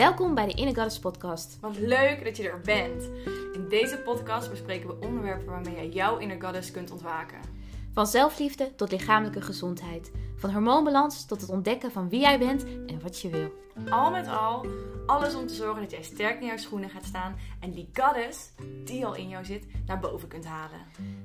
[0.00, 1.58] Welkom bij de Inner Goddess podcast.
[1.60, 3.02] Wat leuk dat je er bent.
[3.52, 7.38] In deze podcast bespreken we onderwerpen waarmee jij jouw inner goddess kunt ontwaken.
[7.92, 10.12] Van zelfliefde tot lichamelijke gezondheid.
[10.36, 13.52] Van hormoonbalans tot het ontdekken van wie jij bent en wat je wil.
[13.90, 14.66] Al met al,
[15.06, 18.52] alles om te zorgen dat jij sterk in jouw schoenen gaat staan en die goddess,
[18.84, 20.80] die al in jou zit, naar boven kunt halen.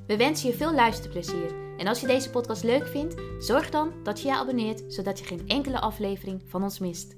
[0.07, 1.77] We wensen je veel luisterplezier.
[1.77, 5.25] En als je deze podcast leuk vindt, zorg dan dat je je abonneert, zodat je
[5.25, 7.15] geen enkele aflevering van ons mist.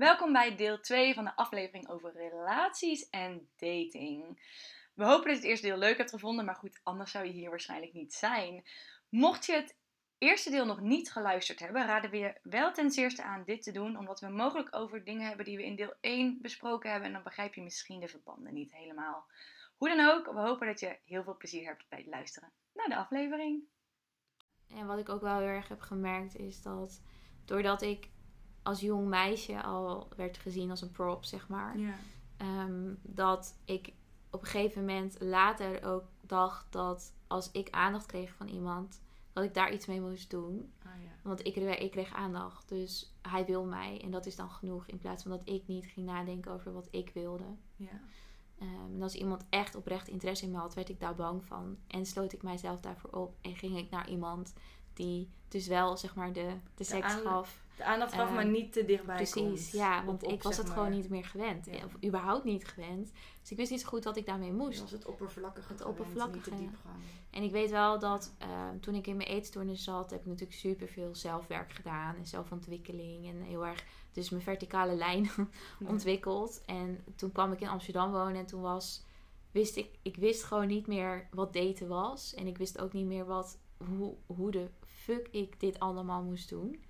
[0.00, 4.42] Welkom bij deel 2 van de aflevering over relaties en dating.
[4.94, 7.32] We hopen dat je het eerste deel leuk hebt gevonden, maar goed, anders zou je
[7.32, 8.64] hier waarschijnlijk niet zijn.
[9.08, 9.76] Mocht je het
[10.18, 13.72] eerste deel nog niet geluisterd hebben, raden we je wel ten eerste aan dit te
[13.72, 17.14] doen, omdat we mogelijk over dingen hebben die we in deel 1 besproken hebben en
[17.14, 19.26] dan begrijp je misschien de verbanden niet helemaal.
[19.76, 22.88] Hoe dan ook, we hopen dat je heel veel plezier hebt bij het luisteren naar
[22.88, 23.62] de aflevering.
[24.68, 27.02] En wat ik ook wel heel erg heb gemerkt is dat
[27.44, 28.08] doordat ik
[28.62, 31.78] als jong meisje al werd gezien als een prop, zeg maar.
[31.78, 31.94] Ja.
[32.36, 33.92] Ehm, dat ik
[34.30, 39.00] op een gegeven moment later ook dacht dat als ik aandacht kreeg van iemand,
[39.32, 40.72] dat ik daar iets mee moest doen.
[40.82, 41.10] Ah, ja.
[41.22, 44.86] Want ik, ik kreeg aandacht, dus hij wil mij en dat is dan genoeg.
[44.86, 47.44] In plaats van dat ik niet ging nadenken over wat ik wilde.
[47.76, 48.00] Ja.
[48.58, 51.76] Ehm, en als iemand echt oprecht interesse in me had, werd ik daar bang van.
[51.86, 54.52] En sloot ik mijzelf daarvoor op en ging ik naar iemand
[54.92, 57.64] die dus wel zeg maar de, de seks aandacht- gaf.
[57.80, 59.70] De aandacht gaf, Ehm, maar niet te dichtbij Precies, komt.
[59.70, 61.66] ja, want Op- ik was het maar, gewoon niet meer gewend.
[61.66, 61.84] Ja.
[61.84, 63.12] Of überhaupt niet gewend.
[63.40, 64.80] Dus ik wist niet zo goed wat ik daarmee Je moest.
[64.80, 66.54] was het oppervlakkige Het gewend, oppervlakkige.
[66.54, 66.70] niet.
[67.30, 70.58] En ik weet wel dat ehm, toen ik in mijn eetstoornis zat, heb ik natuurlijk
[70.58, 75.30] super veel zelfwerk gedaan en zelfontwikkeling en heel erg dus mijn verticale lijn
[75.86, 76.62] ontwikkeld.
[76.66, 79.04] En toen kwam ik in Amsterdam wonen en toen was,
[79.50, 82.34] wist ik, ik wist gewoon niet meer wat daten was.
[82.34, 83.58] En ik wist ook niet meer wat,
[83.96, 86.82] hoe, hoe de fuck ik dit allemaal moest doen.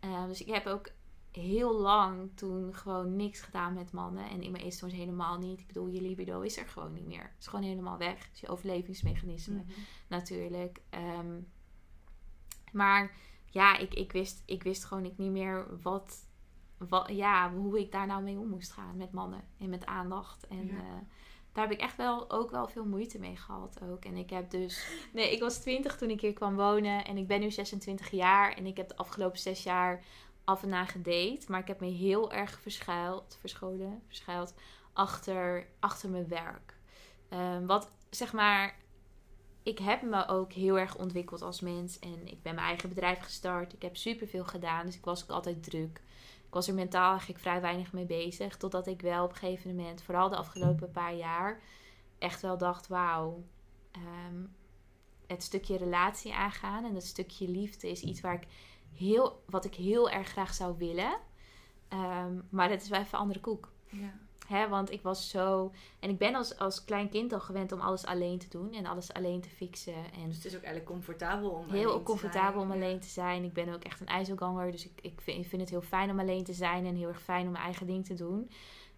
[0.00, 0.88] Eh, dus ik heb ook
[1.30, 4.28] heel lang toen gewoon niks gedaan met mannen.
[4.30, 5.60] En in mijn eetstoornis helemaal niet.
[5.60, 7.22] Ik bedoel, je libido is er gewoon niet meer.
[7.22, 8.18] Het is gewoon helemaal weg.
[8.24, 9.64] Het is je overlevingsmechanisme Mhm.
[10.08, 10.80] natuurlijk.
[10.90, 11.40] Ehm,
[12.72, 13.16] maar
[13.46, 16.26] ja, ik, ik, wist, ik wist gewoon niet meer wat,
[16.78, 20.46] wat, ja, hoe ik daar nou mee om moest gaan met mannen en met aandacht.
[20.46, 20.72] En Ja.
[20.72, 21.00] eh,
[21.58, 24.04] daar heb ik echt wel ook wel veel moeite mee gehad ook.
[24.04, 27.26] En ik heb dus, nee, ik was 20 toen ik hier kwam wonen en ik
[27.26, 30.04] ben nu 26 jaar en ik heb de afgelopen zes jaar
[30.44, 31.44] af en aan gedate.
[31.48, 34.54] Maar ik heb me heel erg verschuild, verscholen, verschuild
[34.92, 36.76] achter, achter mijn werk.
[37.28, 38.76] Ehm, wat zeg maar
[39.62, 41.98] ik heb me ook heel erg ontwikkeld als mens.
[41.98, 43.72] En ik ben mijn eigen bedrijf gestart.
[43.72, 44.86] Ik heb superveel gedaan.
[44.86, 46.00] Dus ik was ook altijd druk.
[46.48, 48.56] Ik was er mentaal eigenlijk vrij weinig mee bezig.
[48.56, 51.60] Totdat ik wel op een gegeven moment, vooral de afgelopen paar jaar,
[52.18, 53.44] echt wel dacht: wauw.
[53.90, 54.44] ehm,
[55.26, 58.46] het stukje relatie aangaan en het stukje liefde is iets waar ik
[58.94, 61.18] heel, wat ik heel erg graag zou willen.
[61.88, 63.72] Ehm, maar dat is wel even andere koek.
[63.86, 64.18] Ja.
[64.48, 65.72] Hè, want ik was zo.
[66.00, 68.86] En ik ben als, als klein kind al gewend om alles alleen te doen en
[68.86, 69.94] alles alleen te fixen.
[69.94, 73.44] En Dus het is ook eigenlijk comfortabel om alleen heel comfortabel om alleen te zijn.
[73.44, 74.70] Ik ben ook echt een ijzelganger.
[74.70, 77.08] Dus ik, ik vind, ik vind het heel fijn om alleen te zijn en heel
[77.08, 78.50] erg fijn om mijn eigen ding te doen.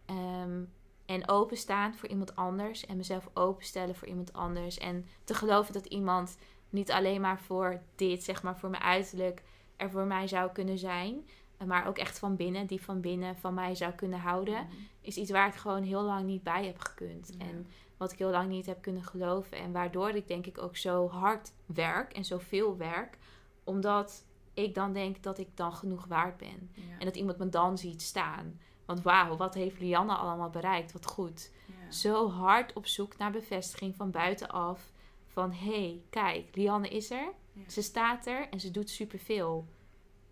[0.06, 0.62] Ehm,
[1.06, 4.78] en openstaan voor iemand anders en mezelf openstellen voor iemand anders.
[4.78, 6.36] En te geloven dat iemand
[6.68, 9.42] niet alleen maar voor dit, zeg maar voor mijn uiterlijk,
[9.76, 11.26] er voor mij zou kunnen zijn.
[11.66, 14.74] Maar ook echt van binnen, die van binnen van mij zou kunnen houden Mhm.
[15.00, 17.36] is iets waar ik gewoon heel lang niet bij heb gekund.
[17.38, 17.66] En
[17.96, 19.58] wat ik heel lang niet heb kunnen geloven.
[19.58, 23.18] En waardoor ik denk ik ook zo hard werk en zoveel werk.
[23.64, 26.70] Omdat ik dan denk dat ik dan genoeg waard ben.
[26.74, 26.98] Ja.
[26.98, 28.60] En dat iemand me dan ziet staan.
[28.84, 30.92] Want wauw, wat heeft Lianne allemaal bereikt?
[30.92, 31.50] Wat goed.
[31.66, 31.90] Ja.
[31.92, 34.92] Zo hard op zoek naar bevestiging van buitenaf.
[35.26, 37.32] Van hé, hey, kijk, Lianne is er.
[37.52, 37.62] Ja.
[37.70, 39.66] Ze staat er en ze doet superveel.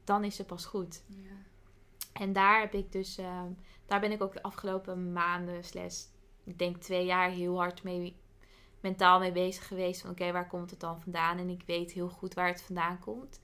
[0.08, 1.02] Dan is ze pas goed.
[1.06, 1.36] Ja.
[2.12, 3.52] En daar heb ik dus, ehm,
[3.86, 6.04] daar ben ik ook de afgelopen maanden, slash,
[6.44, 8.16] ik denk twee jaar heel hard mee,
[8.81, 10.00] mentaal mee bezig geweest.
[10.00, 11.38] Van oké, waar komt het dan vandaan?
[11.38, 13.40] En ik weet heel goed waar het vandaan komt.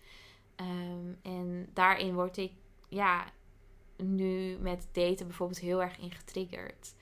[0.56, 2.52] Ehm, en daarin word ik,
[2.88, 3.24] ja,
[3.96, 6.94] nu met daten bijvoorbeeld heel erg in getriggerd.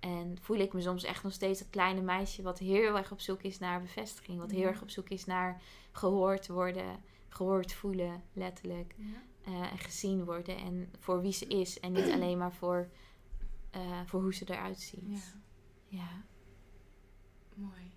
[0.00, 3.20] En voel ik me soms echt nog steeds dat kleine meisje wat heel erg op
[3.20, 4.38] zoek is naar bevestiging.
[4.38, 5.62] Wat heel erg op zoek is naar
[5.92, 7.02] gehoord worden,
[7.34, 9.04] gehoord voelen, letterlijk Ja.
[9.44, 10.56] eh, en gezien worden.
[10.56, 11.80] En voor wie ze is.
[11.80, 12.88] En niet alleen maar voor,
[13.70, 15.02] eh, voor hoe ze eruit ziet.
[15.08, 15.98] Ja.
[15.98, 16.08] Ja.
[17.54, 17.92] Mooi.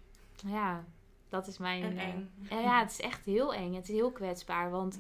[0.46, 0.86] Ja,
[1.30, 1.84] dat is mijn...
[1.84, 2.30] En eh, eng.
[2.50, 3.74] en ja, het is echt heel eng.
[3.74, 4.70] Het is heel kwetsbaar.
[4.72, 5.00] Want,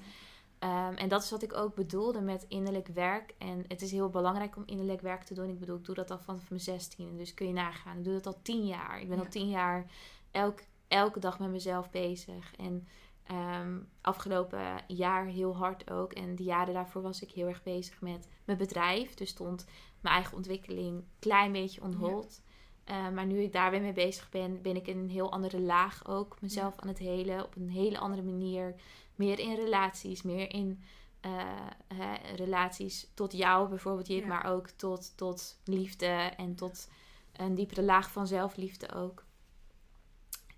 [0.59, 3.33] ehm, en dat is wat ik ook bedoelde met innerlijk werk.
[3.37, 5.49] En het is heel belangrijk om innerlijk werk te doen.
[5.49, 7.17] Ik bedoel, ik doe dat al vanaf mijn 16.
[7.17, 7.97] Dus kun je nagaan.
[7.97, 9.01] Ik doe dat al tien jaar.
[9.01, 9.23] Ik ben Ja.
[9.23, 9.91] al tien jaar
[10.31, 12.55] elk, elke dag met mezelf bezig.
[12.55, 12.87] En
[13.27, 16.13] Ehm, afgelopen jaar heel hard ook.
[16.13, 19.13] En de jaren daarvoor was ik heel erg bezig met mijn bedrijf.
[19.13, 19.65] Dus stond
[20.01, 22.41] mijn eigen ontwikkeling een klein beetje on hold.
[22.83, 25.59] Eh, maar nu ik daar weer mee bezig ben, ben ik in een heel andere
[25.59, 27.43] laag ook mezelf aan het helen.
[27.43, 28.75] Op een hele andere manier.
[29.15, 30.83] Meer in relaties, meer in
[31.25, 36.05] uh, relaties tot jou bijvoorbeeld, Jip, maar ook tot, tot liefde
[36.37, 36.89] en tot
[37.33, 39.25] een diepere laag van zelfliefde ook.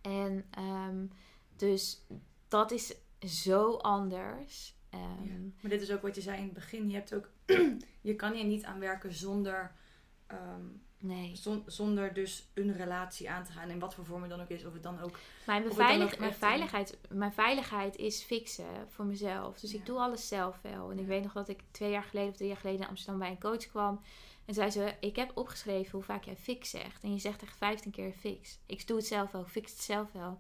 [0.01, 1.06] En ehm,
[1.56, 2.06] dus
[2.50, 4.78] dat is zo anders.
[4.90, 6.90] Ehm, maar dit is ook wat je zei in het begin.
[6.90, 7.30] Je, hebt ook,
[8.01, 9.72] je kan hier niet aan werken zonder
[10.28, 10.66] ehm,
[11.01, 11.36] Nee.
[11.66, 13.69] zonder dus een relatie aan te gaan.
[13.69, 14.66] In wat voor vorm het dan ook is.
[14.66, 15.19] Of het dan ook.
[15.46, 19.60] Mijn, beveilig, mijn, veiligheid, mijn veiligheid is fixen voor mezelf.
[19.60, 20.92] Dus ik doe alles zelf wel.
[20.92, 23.19] En ik weet nog dat ik twee jaar geleden of drie jaar geleden in Amsterdam
[23.19, 24.01] bij een coach kwam.
[24.46, 27.04] En zei ze: Ik heb opgeschreven hoe vaak jij fix zegt.
[27.04, 28.60] En je zegt echt 15 keer fix.
[28.66, 29.42] Ik doe het zelf wel.
[29.42, 30.40] Ik fix het zelf wel.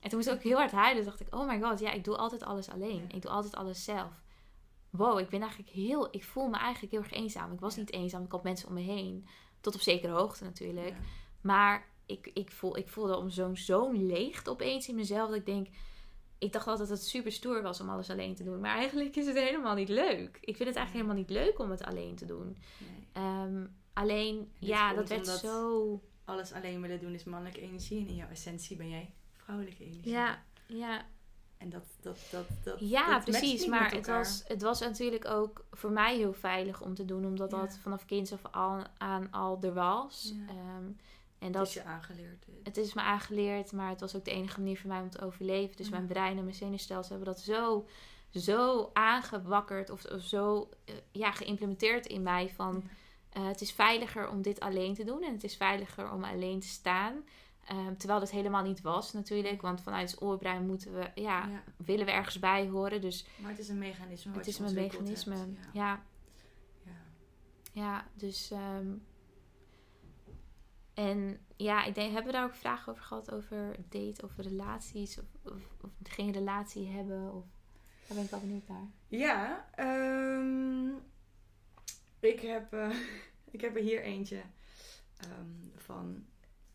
[0.00, 1.02] En toen moest ik ook heel hard huilen.
[1.02, 3.04] Toen dacht ik: Oh my god, ja, ik doe altijd alles alleen.
[3.08, 4.24] Ik doe altijd alles zelf.
[4.90, 6.08] Wow, ik ben eigenlijk heel.
[6.10, 7.52] Ik voel me eigenlijk heel erg eenzaam.
[7.52, 8.24] Ik was niet eenzaam.
[8.24, 9.26] Ik had mensen om me heen.
[9.60, 10.94] Tot op zekere hoogte natuurlijk.
[11.40, 15.28] Maar ik, ik, voel, ik voelde om zo'n zo'n leegte opeens in mezelf.
[15.28, 15.68] Dat ik denk,
[16.38, 18.60] ik dacht altijd dat het super stoer was om alles alleen te doen.
[18.60, 20.38] Maar eigenlijk is het helemaal niet leuk.
[20.40, 22.56] Ik vind het eigenlijk helemaal niet leuk om het alleen te doen.
[22.78, 23.08] Nee.
[23.12, 26.00] Ehm, alleen, ja, dat werd zo...
[26.24, 28.00] Alles alleen willen doen is mannelijke energie.
[28.00, 29.14] En in jouw essentie ben jij
[29.46, 30.12] vrouwelijke energie.
[30.12, 31.06] Ja, ja.
[31.58, 33.66] En dat, dat, dat, dat Ja, precies.
[33.66, 37.50] Maar het was, het was natuurlijk ook voor mij heel veilig om te doen, omdat
[37.50, 38.40] dat vanaf kinds af
[38.98, 40.34] aan al er was.
[40.48, 40.84] Ehm,
[41.38, 42.46] en dat, het is je aangeleerd.
[42.62, 45.20] Het is me aangeleerd, maar het was ook de enige manier voor mij om te
[45.24, 45.76] overleven.
[45.76, 47.86] Dus mijn brein en mijn zenuwstelsel hebben dat zo,
[48.30, 52.84] zo aangewakkerd of, zo uh, ja, geïmplementeerd in mij van...
[53.36, 56.60] Uh, het is veiliger om dit alleen te doen en het is veiliger om alleen
[56.60, 57.24] te staan.
[57.72, 59.62] Um, terwijl dat helemaal niet was natuurlijk.
[59.62, 63.00] Want vanuit het oorbrein moeten we, ja, willen we ergens bij horen.
[63.00, 64.32] Dus, maar het is een mechanisme.
[64.32, 65.36] Het is een mechanisme,
[65.72, 66.02] ja.
[66.82, 66.92] ja.
[67.72, 68.06] ja.
[68.14, 68.50] dus...
[68.50, 69.02] Um,
[70.94, 73.32] en ja, ik denk, hebben we daar ook vragen over gehad?
[73.32, 75.18] Over date, over relaties?
[75.18, 77.34] Of, of, of geen relatie hebben?
[77.34, 77.44] Of,
[78.06, 78.90] daar ben ik wel benieuwd naar.
[79.08, 81.02] Ja, um,
[82.20, 82.96] ik, heb, uh,
[83.50, 84.42] ik heb er hier eentje
[85.76, 86.24] van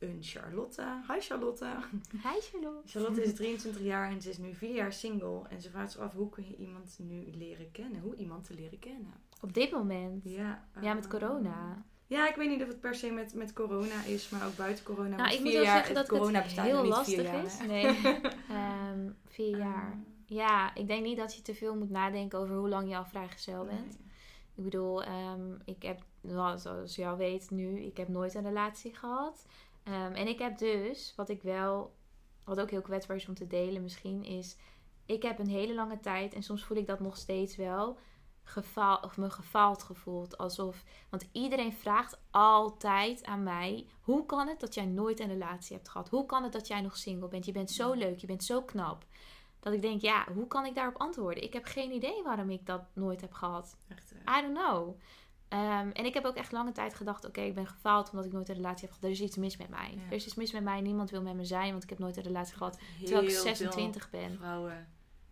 [0.01, 0.83] een Charlotte.
[1.07, 1.65] Hi Charlotte.
[2.11, 2.89] Hi Charlotte.
[2.89, 5.41] Charlotte is 23 jaar en ze is nu vier jaar single.
[5.49, 8.01] En ze vraagt zich af hoe kun je iemand nu leren kennen?
[8.01, 9.13] Hoe iemand te leren kennen.
[9.41, 10.23] Op dit moment?
[10.23, 10.67] Ja.
[10.81, 11.85] ja, met corona.
[12.07, 14.85] Ja, ik weet niet of het per se met, met corona is, maar ook buiten
[14.85, 15.15] corona.
[15.15, 17.57] Nou, ik moet wel zeggen dat corona het heel lastig is.
[17.67, 17.85] Nee,
[18.93, 19.99] um, vier jaar.
[20.25, 23.05] ja, ik denk niet dat je te veel moet nadenken over hoe lang je al
[23.05, 23.99] vrijgezel bent.
[24.55, 28.95] Ik bedoel, um, ik heb, zoals je al weet nu, ik heb nooit een relatie
[28.95, 29.45] gehad.
[29.83, 31.95] Ehm, en ik heb dus, wat ik wel,
[32.43, 34.57] wat ook heel kwetsbaar is om te delen misschien, is
[35.05, 37.97] ik heb een hele lange tijd, en soms voel ik dat nog steeds wel,
[38.43, 40.37] gefaal, of me gefaald gevoeld.
[40.37, 45.75] Alsof, want iedereen vraagt altijd aan mij: hoe kan het dat jij nooit een relatie
[45.75, 46.09] hebt gehad?
[46.09, 47.45] Hoe kan het dat jij nog single bent?
[47.45, 49.05] Je bent zo leuk, je bent zo knap.
[49.59, 51.43] Dat ik denk, ja, hoe kan ik daarop antwoorden?
[51.43, 53.77] Ik heb geen idee waarom ik dat nooit heb gehad.
[53.87, 54.99] Echt, I don't know.
[55.51, 58.31] Ehm, en ik heb ook echt lange tijd gedacht: oké, ik ben gefaald omdat ik
[58.31, 59.03] nooit een relatie heb gehad.
[59.03, 59.97] Er is iets mis met mij.
[60.09, 60.81] Er is iets mis met mij.
[60.81, 62.79] Niemand wil met me zijn, want ik heb nooit een relatie gehad.
[62.99, 64.35] terwijl ik 26 ben.
[64.35, 64.87] Vrouwen.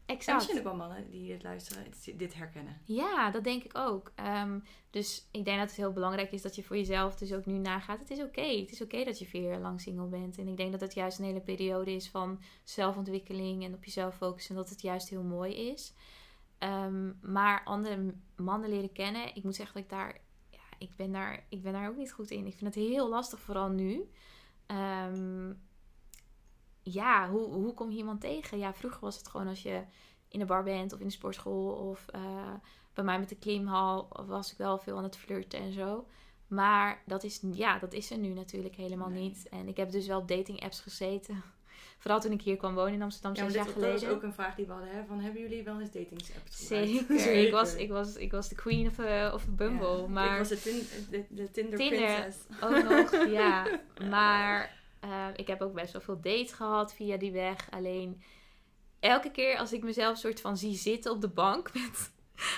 [0.06, 0.28] Exact.
[0.28, 2.82] En misschien ook wel mannen die het luisteren, dit herkennen.
[2.84, 4.12] Ja, dat denk ik ook.
[4.16, 7.46] Ehm, dus ik denk dat het heel belangrijk is dat je voor jezelf dus ook
[7.46, 8.00] nu nagaat.
[8.00, 8.42] Het is oké.
[8.42, 10.38] Het is oké dat je vier jaar lang single bent.
[10.38, 14.16] En ik denk dat het juist een hele periode is van zelfontwikkeling en op jezelf
[14.16, 14.56] focussen.
[14.56, 15.94] En dat het juist heel mooi is.
[16.60, 21.12] Ehm, maar andere mannen leren kennen, ik moet zeggen dat ik daar, ja, ik ben
[21.12, 22.46] daar, ik ben daar ook niet goed in.
[22.46, 24.10] Ik vind het heel lastig, vooral nu.
[24.66, 25.54] Ehm,
[26.84, 28.58] ja, hoe, hoe kom je iemand tegen?
[28.58, 29.84] Ja, vroeger was het gewoon als je
[30.28, 32.54] in de bar bent of in de sportschool of uh,
[32.94, 36.06] bij mij met de klimhal was ik wel veel aan het flirten en zo.
[36.48, 39.50] Maar dat is, ja, dat is er nu natuurlijk helemaal niet.
[39.50, 41.44] En ik heb dus wel dating apps gezeten.
[42.00, 43.92] Vooral toen ik hier kwam wonen in Amsterdam ja, zes jaar geleden.
[43.92, 44.92] Dat was ook een vraag die we hadden.
[44.92, 45.06] Hè?
[45.06, 47.38] Van, hebben jullie wel eens dating apps Zeker.
[47.46, 50.08] ik, was, ik, was, ik was de queen of, uh, of Bumble.
[50.08, 52.38] maar ik was de, tin, de, de Tinder, Tinder princess.
[52.62, 53.80] ook nog, ja.
[54.10, 57.68] Maar uh, ik heb ook best wel veel dates gehad via die weg.
[57.70, 58.22] Alleen
[59.00, 62.12] elke keer als ik mezelf soort van zie zitten op de bank met,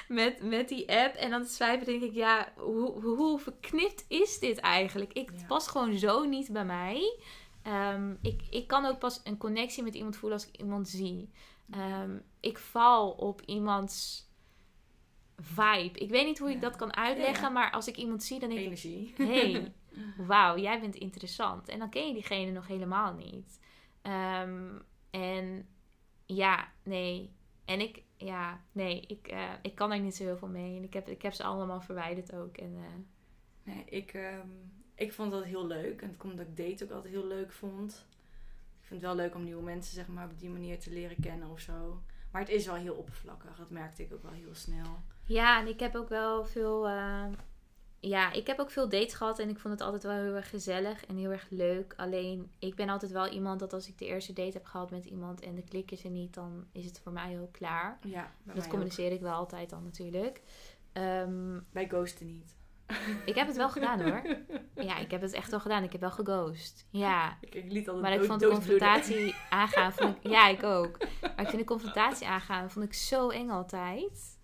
[0.07, 4.57] met, met die app en dan swipen, denk ik, ja, hoe, hoe verknipt is dit
[4.57, 5.13] eigenlijk?
[5.13, 7.19] Ik, Het past gewoon zo niet bij mij.
[7.67, 11.29] Um, ik, ik kan ook pas een connectie met iemand voelen als ik iemand zie.
[11.75, 14.29] Um, ik val op iemands
[15.35, 15.99] vibe.
[15.99, 18.61] Ik weet niet hoe ik dat kan uitleggen, maar als ik iemand zie, dan denk
[18.61, 19.13] Energie.
[19.17, 19.17] ik...
[19.27, 19.73] hey,
[20.17, 21.67] wauw, jij bent interessant.
[21.67, 23.59] En dan ken je diegene nog helemaal niet.
[24.01, 25.67] Um, en
[26.25, 27.31] ja, nee.
[27.65, 30.77] En ik, ja, nee, ik, uh, ik kan er niet zo heel veel mee.
[30.77, 32.57] En ik heb, ik heb ze allemaal verwijderd ook.
[32.57, 32.83] En, uh...
[33.63, 36.01] nee, ik, um, ik vond dat heel leuk.
[36.01, 38.05] En het komt dat ik date ook altijd heel leuk vond.
[38.81, 41.19] Ik vind het wel leuk om nieuwe mensen zeg maar, op die manier te leren
[41.21, 42.01] kennen of zo.
[42.31, 43.55] Maar het is wel heel oppervlakkig.
[43.55, 44.99] Dat merkte ik ook wel heel snel.
[45.25, 46.89] Ja, en ik heb ook wel veel.
[46.89, 47.25] Uh,
[47.99, 50.49] ja, ik heb ook veel dates gehad en ik vond het altijd wel heel erg
[50.49, 51.93] gezellig en heel erg leuk.
[51.97, 55.05] Alleen, ik ben altijd wel iemand dat als ik de eerste date heb gehad met
[55.05, 57.99] iemand en de klik is er niet, dan is het voor mij heel klaar.
[58.01, 60.41] Ja, dat communiceer ik wel altijd dan natuurlijk.
[60.93, 62.55] Um, Wij ghosten niet.
[63.25, 64.21] Ik heb het wel gedaan hoor.
[64.75, 65.83] Ja, ik heb het echt wel gedaan.
[65.83, 66.85] Ik heb wel geghost.
[66.89, 67.37] Ja.
[67.41, 69.93] Ik, ik liet altijd maar ik vond de confrontatie aangaan.
[69.93, 70.97] Vond ik, ja, ik ook.
[71.21, 74.39] Maar ik vind de confrontatie aangaan vond ik zo eng altijd.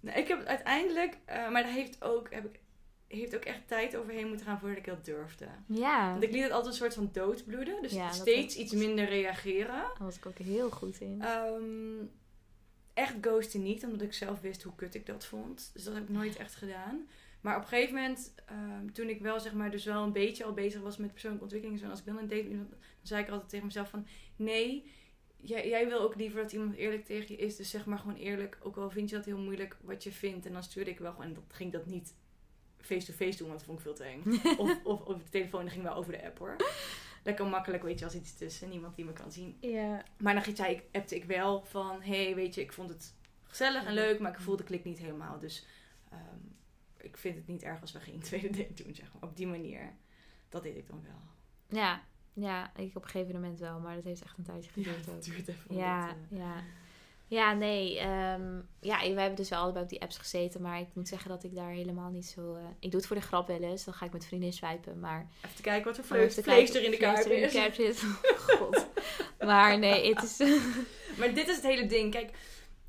[0.00, 2.60] Nou, ik heb het uiteindelijk, uh, maar daar heeft ook, heb ik,
[3.06, 5.46] heeft ook echt tijd overheen moeten gaan voordat ik dat durfde.
[5.66, 6.10] Ja.
[6.10, 7.82] Want ik liet het altijd een soort van doodbloeden.
[7.82, 9.66] Dus steeds iets minder reageren.
[9.66, 11.22] Daar was ik ook heel goed in.
[11.24, 12.10] Um,
[12.94, 15.70] echt ghosten niet, omdat ik zelf wist hoe kut ik dat vond.
[15.72, 17.08] Dus dat heb ik nooit echt gedaan.
[17.42, 20.44] Maar op een gegeven moment, um, toen ik wel zeg maar dus wel een beetje
[20.44, 21.82] al bezig was met persoonlijke ontwikkeling.
[21.82, 22.68] En als ik dan een date dan
[23.02, 24.06] zei ik altijd tegen mezelf van...
[24.36, 24.90] Nee,
[25.36, 27.56] jij, jij wil ook liever dat iemand eerlijk tegen je is.
[27.56, 28.58] Dus zeg maar gewoon eerlijk.
[28.62, 30.46] Ook al vind je dat heel moeilijk wat je vindt.
[30.46, 31.26] En dan stuurde ik wel gewoon...
[31.26, 32.14] En dat ging dat niet
[32.80, 34.22] face-to-face doen, want dat vond ik veel te eng.
[34.62, 36.56] of, of, of de telefoon, dan ging wel over de app hoor.
[37.24, 38.68] Lekker makkelijk, weet je, als iets tussen.
[38.68, 39.56] Niemand die me kan zien.
[39.60, 40.04] Ja.
[40.18, 42.02] Maar dan zei ik, appte ik wel van...
[42.02, 44.18] hey, weet je, ik vond het gezellig en leuk.
[44.18, 45.38] Maar ik voelde de klik niet helemaal.
[45.38, 45.66] Dus...
[46.12, 46.60] Um,
[47.02, 49.22] ik vind het niet erg als we geen tweede date doen, zeg maar.
[49.22, 49.92] Op die manier.
[50.48, 51.20] Dat deed ik dan wel.
[51.80, 55.04] Ja, ja, ik op een gegeven moment wel, maar dat heeft echt een tijdje geduurd.
[55.04, 55.76] Ja, het duurt even.
[55.76, 56.38] Ja, dat, uh...
[56.38, 56.64] ja.
[57.32, 58.00] Ja, nee.
[58.00, 60.62] Um, ja, wij hebben dus wel allebei op die apps gezeten.
[60.62, 62.54] Maar ik moet zeggen dat ik daar helemaal niet zo...
[62.54, 63.84] Uh, ik doe het voor de grap wel eens.
[63.84, 65.00] Dan ga ik met vrienden swipen.
[65.00, 65.28] Maar...
[65.44, 67.54] Even te kijken wat voor vlees, vlees er in de kaart is.
[67.54, 68.04] In de zit.
[68.36, 68.86] God.
[69.40, 70.38] maar nee, het is...
[71.18, 72.10] maar dit is het hele ding.
[72.10, 72.30] Kijk,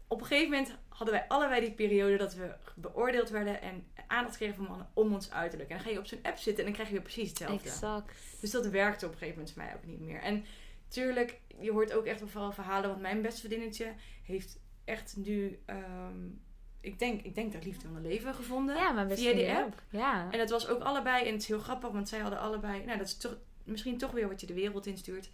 [0.08, 4.38] op een gegeven moment hadden wij allebei die periode dat we beoordeeld werden en aandacht
[4.38, 5.70] kregen van mannen om ons uiterlijk.
[5.70, 7.70] En dan ga je op zo'n app zitten en dan krijg je weer precies hetzelfde.
[7.70, 8.12] Exact.
[8.42, 10.22] Dus dat werkte op een gegeven moment voor mij ook niet meer.
[10.22, 10.46] En
[10.88, 13.94] tuurlijk, je hoort ook echt wel vooral verhalen, want mijn beste vriendinnetje
[14.24, 16.42] heeft echt nu, um,
[16.82, 18.76] ik denk, ik denk dat liefde van mijn leven gevonden.
[18.76, 19.82] Ja, via die app.
[19.90, 20.28] Ja.
[20.32, 22.98] En dat was ook allebei, en het is heel grappig, want zij hadden allebei, nou
[22.98, 25.30] dat is toch misschien toch weer wat je de wereld instuurt.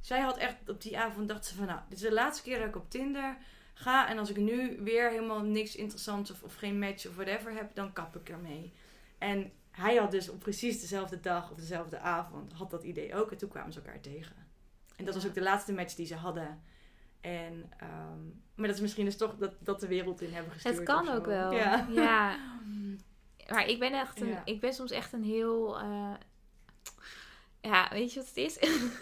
[0.00, 2.58] Zij had echt op die avond dacht ze van, nou, dit is de laatste keer
[2.58, 3.36] dat ik op Tinder
[3.78, 4.08] ga.
[4.08, 7.74] En als ik nu weer helemaal niks interessants of, of geen match of whatever heb,
[7.74, 8.72] dan kap ik ermee.
[9.18, 13.30] En hij had dus op precies dezelfde dag of dezelfde avond had dat idee ook.
[13.30, 14.36] En toen kwamen ze elkaar tegen.
[14.96, 16.62] En dat was ook de laatste match die ze hadden.
[17.20, 20.76] En, ehm, maar dat is misschien dus toch dat, dat de wereld in hebben gestuurd.
[20.76, 21.52] Het kan ook wel.
[21.52, 21.86] Ja.
[21.90, 22.36] ja.
[23.48, 26.14] Maar ik ben echt een, ik ben soms echt een heel, uh,
[27.60, 28.56] ja, weet je wat het is?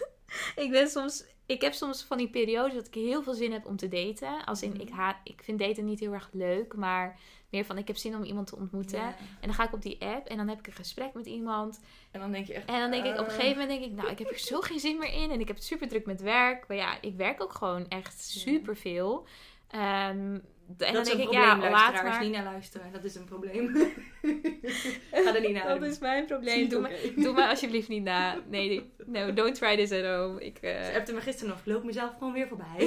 [0.63, 3.65] ik ben soms ik heb soms van die periodes dat ik heel veel zin heb
[3.65, 4.45] om te daten.
[4.45, 4.97] Als in, ik, mhm.
[4.97, 8.23] haat, ik vind daten niet heel erg leuk, maar meer van ik heb zin om
[8.23, 9.01] iemand te ontmoeten.
[9.01, 11.79] En dan ga ik op die app en dan heb ik een gesprek met iemand.
[12.11, 12.67] En dan denk je echt.
[12.67, 13.57] En dan denk ik op een gegeven eh.
[13.59, 15.31] moment denk ik, nou, ik heb er zo geen zin meer in.
[15.31, 16.67] En ik heb het super druk met werk.
[16.67, 19.27] Maar ja, ik werk ook gewoon echt super veel.
[19.75, 22.23] Um, en dat dan denk ik, ja, laat maar.
[22.23, 22.91] niet naar luisteren.
[22.91, 23.73] Dat is een probleem.
[25.11, 25.79] Ga er niet naar.
[25.79, 26.69] Dat is mijn probleem.
[26.69, 28.35] Doe, me, doe me alsjeblieft niet na.
[28.47, 30.45] Nee, no, don't try this at home.
[30.45, 30.83] Ik, uh...
[30.83, 31.59] Ze appte me gisteren nog.
[31.59, 32.75] Ik loop mezelf gewoon weer voorbij.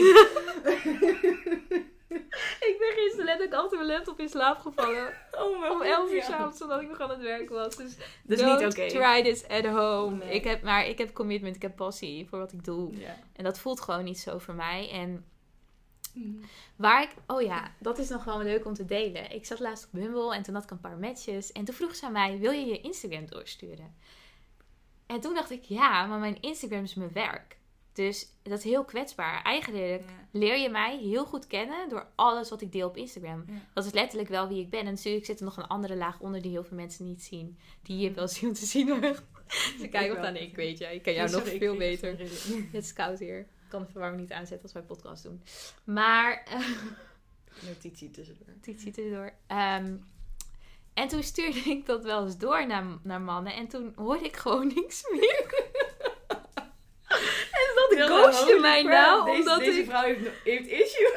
[2.70, 5.08] ik ben gisteren letterlijk achter mijn laptop in slaap gevallen.
[5.30, 7.76] Oh mijn Om 11 uur s'avonds, zodat ik nog aan het werk was.
[7.76, 8.88] Dus dat is niet oké.
[8.88, 10.24] try this at home.
[10.24, 12.92] Ik heb, maar ik heb commitment, ik heb passie voor wat ik doe.
[13.32, 14.90] En dat voelt gewoon niet zo voor mij.
[14.92, 15.24] En
[16.14, 16.40] Mm.
[16.76, 19.32] Waar ik, oh ja, dat is nog wel leuk om te delen.
[19.32, 21.52] Ik zat laatst op Bumble en toen had ik een paar matches.
[21.52, 23.94] En toen vroeg ze aan mij, wil je je Instagram doorsturen?
[25.06, 27.58] En toen dacht ik, ja, maar mijn Instagram is mijn werk.
[27.92, 29.42] Dus dat is heel kwetsbaar.
[29.42, 33.44] Eigenlijk leer je mij heel goed kennen door alles wat ik deel op Instagram.
[33.74, 34.80] Dat is letterlijk wel wie ik ben.
[34.80, 37.58] En natuurlijk zit er nog een andere laag onder die heel veel mensen niet zien.
[37.82, 38.86] Die je wel zien om te zien.
[39.80, 40.84] Ze kijken of dan ik, weet je.
[40.84, 42.18] Ik ken jou nog veel beter.
[42.72, 45.42] Het is koud hier kan de verwarming niet aanzetten als wij podcast doen.
[45.84, 46.42] Maar...
[47.68, 48.46] Notitie tussendoor.
[48.46, 49.32] Notitie tussendoor.
[49.48, 50.04] Um,
[50.94, 53.54] en toen stuurde ik dat wel eens door naar, naar mannen.
[53.54, 55.44] En toen hoorde ik gewoon niks meer.
[57.60, 59.24] en dat ghost je mij nou.
[59.24, 61.12] Deze, omdat deze vrouw heeft, heeft issue.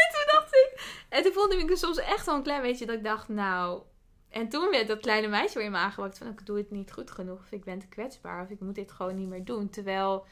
[0.00, 0.96] en toen dacht ik...
[1.08, 3.28] En toen vond ik soms echt wel een klein beetje dat ik dacht...
[3.28, 3.82] Nou,
[4.28, 6.92] en toen werd dat kleine meisje weer in me aangewakt van ik doe het niet
[6.92, 9.70] goed genoeg of ik ben te kwetsbaar of ik moet dit gewoon niet meer doen.
[9.70, 10.26] Terwijl,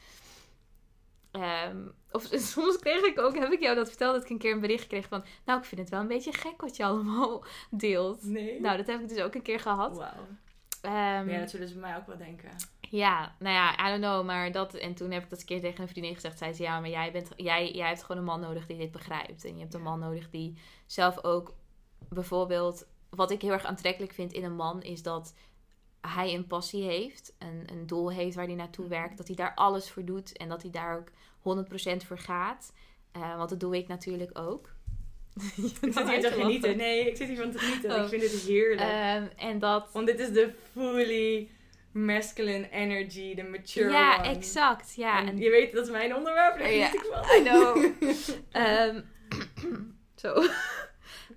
[1.31, 4.53] um, of soms kreeg ik ook, heb ik jou dat verteld, dat ik een keer
[4.53, 7.45] een bericht kreeg van, nou ik vind het wel een beetje gek wat je allemaal
[7.69, 8.23] deelt.
[8.23, 8.61] Nee.
[8.61, 9.95] Nou, dat heb ik dus ook een keer gehad.
[9.95, 10.03] Wow.
[10.81, 12.49] Ehm, Ja, dat zullen ze bij mij ook wel denken.
[12.89, 14.73] Ja, nou ja, I don't know, maar dat...
[14.73, 16.37] En toen heb ik dat een keer tegen een vriendin gezegd.
[16.37, 18.91] Zei ze, ja, maar jij, bent, jij, jij hebt gewoon een man nodig die dit
[18.91, 19.45] begrijpt.
[19.45, 21.53] En je hebt een man nodig die zelf ook...
[22.09, 24.81] Bijvoorbeeld, wat ik heel erg aantrekkelijk vind in een man...
[24.81, 25.33] is dat
[26.01, 27.35] hij een passie heeft.
[27.37, 29.17] Een, een doel heeft waar hij naartoe werkt.
[29.17, 30.37] Dat hij daar alles voor doet.
[30.37, 31.09] En dat hij daar ook
[31.99, 32.73] 100% voor gaat.
[33.11, 34.75] Eh, want dat doe ik natuurlijk ook.
[35.35, 36.77] Ik zit hier te genieten.
[36.77, 37.95] Nee, ik zit hiervan te genieten.
[37.95, 38.03] Oh.
[38.03, 38.81] Ik vind het heerlijk.
[38.81, 39.89] Ehm, en dat...
[39.91, 41.49] Want dit is de fully
[41.91, 44.27] masculine energy, de mature Ja, one.
[44.27, 44.95] exact.
[44.95, 46.59] Ja, En en je weet, dat is mijn onderwerp.
[46.59, 47.37] Daar Ja, ik van.
[47.37, 47.85] I know.
[48.51, 49.01] Ehm,
[50.21, 50.43] zo.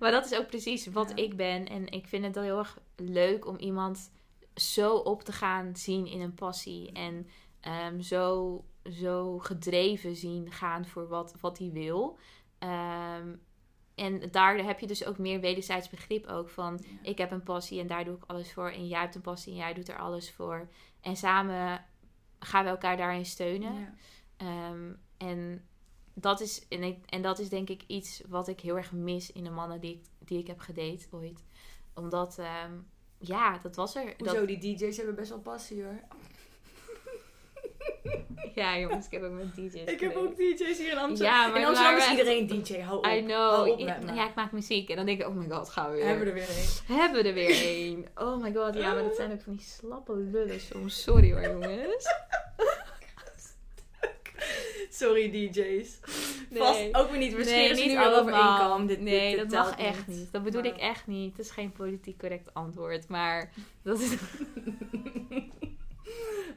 [0.01, 1.15] Maar dat is ook precies wat Ja.
[1.15, 1.67] ik ben.
[1.67, 4.11] En ik vind het heel erg leuk om iemand
[4.55, 6.91] zo op te gaan zien in een passie.
[6.91, 7.27] En
[7.59, 12.17] ehm, zo, zo gedreven zien gaan voor wat, wat hij wil.
[12.59, 13.35] Ehm,
[13.95, 16.79] en daar heb je dus ook meer wederzijds begrip ook van...
[16.81, 17.09] Ja.
[17.09, 18.69] ik heb een passie en daar doe ik alles voor.
[18.69, 20.69] En jij hebt een passie en jij doet er alles voor.
[21.01, 21.85] En samen
[22.39, 23.73] gaan we elkaar daarin steunen.
[23.79, 23.93] Ja.
[24.37, 25.65] Ehm, en,
[26.13, 29.31] dat is, en, ik, en dat is denk ik iets wat ik heel erg mis
[29.31, 31.43] in de mannen die ik, die ik heb gedate ooit.
[31.95, 32.71] Omdat, ehm,
[33.17, 34.13] ja, dat was er.
[34.17, 35.99] Hoezo, Dat, die DJ's hebben best wel passie hoor.
[38.55, 41.35] ja, jongens, ik heb ook met DJ's Ik heb ook DJ's hier in Amsterdam.
[41.35, 43.05] Ja, maar in Amsterdam is echt- iedereen DJ, hou op.
[43.05, 43.67] I know.
[43.67, 43.83] Op I-
[44.15, 44.89] ja, ik maak muziek.
[44.89, 46.05] En dan denk ik, oh my god, gaan we weer.
[46.05, 46.95] Hebben we er weer een.
[46.95, 48.05] Hebben we er weer één.
[48.15, 51.01] Oh my god, ja, maar dat zijn ook van die slappe lullen soms.
[51.01, 52.05] Sorry hoor, jongens.
[54.99, 55.99] Sorry DJ's.
[56.49, 56.59] Nee.
[56.59, 57.33] Vast ook weer niet.
[57.35, 58.59] We Nee, niet nu over allemaal.
[58.69, 58.87] kam.
[58.87, 60.31] Dit, dit- nee, dit dat mag echt niet.
[60.31, 61.37] Dat bedoel Maar- ik echt niet.
[61.37, 63.07] Het is geen politiek correct antwoord.
[63.07, 63.51] Maar
[63.83, 64.13] dat is...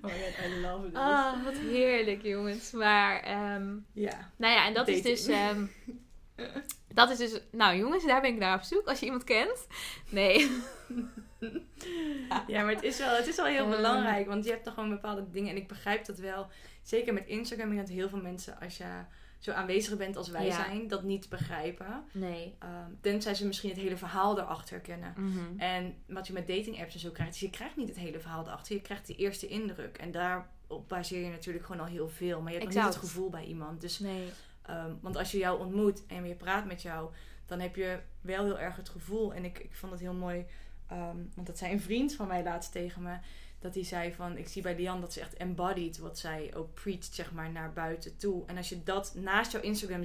[0.03, 0.95] Oh my god, I love this.
[0.99, 2.71] Ah, wat heerlijk, jongens.
[2.73, 4.31] Maar, ehm, Ja.
[4.37, 5.27] nou ja, en dat is dus...
[5.27, 5.67] ehm,
[6.89, 7.41] dat is dus...
[7.51, 8.87] Nou, jongens, daar ben ik naar op zoek.
[8.89, 9.67] Als je iemand kent.
[10.09, 10.51] Nee.
[12.47, 14.27] Ja, maar het is wel, het is wel heel belangrijk.
[14.27, 15.51] Want je hebt toch gewoon bepaalde dingen.
[15.51, 16.47] En ik begrijp dat wel.
[16.83, 17.69] Zeker met Instagram.
[17.69, 18.85] Ik denk dat heel veel mensen, als je
[19.39, 20.65] zo aanwezig bent als wij Ja.
[20.65, 22.05] zijn, dat niet begrijpen.
[22.13, 22.55] Nee.
[22.59, 25.15] Ehm, tenzij ze misschien het hele verhaal erachter kennen.
[25.17, 25.59] Mhm.
[25.61, 28.21] En wat je met dating apps en zo krijgt, is je krijgt niet het hele
[28.21, 28.75] verhaal erachter.
[28.75, 29.99] Je krijgt de eerste indruk.
[29.99, 32.41] En daarop baseer je natuurlijk gewoon al heel veel.
[32.41, 33.03] Maar je hebt nog niet Exact.
[33.03, 33.81] het gevoel bij iemand.
[33.81, 34.29] Dus, Nee.
[34.63, 37.11] ehm, want als je jou ontmoet en je praat met jou,
[37.47, 39.35] dan heb je wel heel erg het gevoel.
[39.35, 40.45] En ik, ik vond het heel mooi,
[40.89, 43.17] ehm, want dat zei een vriend van mij laatst tegen me.
[43.59, 46.75] Dat hij zei van, ik zie bij Lian dat ze echt embodied wat zij ook
[46.75, 48.43] preacht, zeg maar, naar buiten toe.
[48.47, 50.03] En als je dat naast jouw Instagram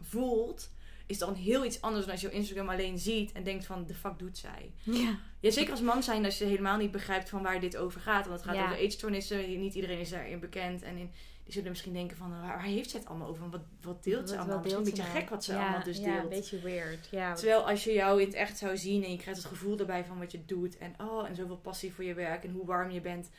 [0.00, 0.70] voelt,
[1.06, 3.86] is dan heel iets anders dan als je jouw Instagram alleen ziet en denkt van,
[3.86, 4.72] de fuck doet zij?
[4.82, 5.18] Ja.
[5.40, 8.26] Ja, zeker als man zijn als je helemaal niet begrijpt van waar dit over gaat.
[8.26, 8.64] Want het gaat Ja.
[8.64, 9.60] over eetstoornissen.
[9.60, 10.82] Niet iedereen is daarin bekend.
[10.82, 11.10] En in,
[11.52, 13.50] zullen misschien denken van, waar, heeft zij het allemaal over?
[13.50, 14.58] Wat, wat deelt ze allemaal?
[14.60, 15.20] Misschien een deelt beetje ze nou?
[15.20, 16.22] gek wat ze Ja, allemaal dus Ja, deelt.
[16.22, 17.08] een beetje weird.
[17.10, 19.78] Ja, Terwijl als je jou in het echt zou zien en je krijgt het gevoel
[19.78, 20.78] erbij van wat je doet.
[20.78, 23.30] En oh, en zoveel passie voor je werk en hoe warm je bent.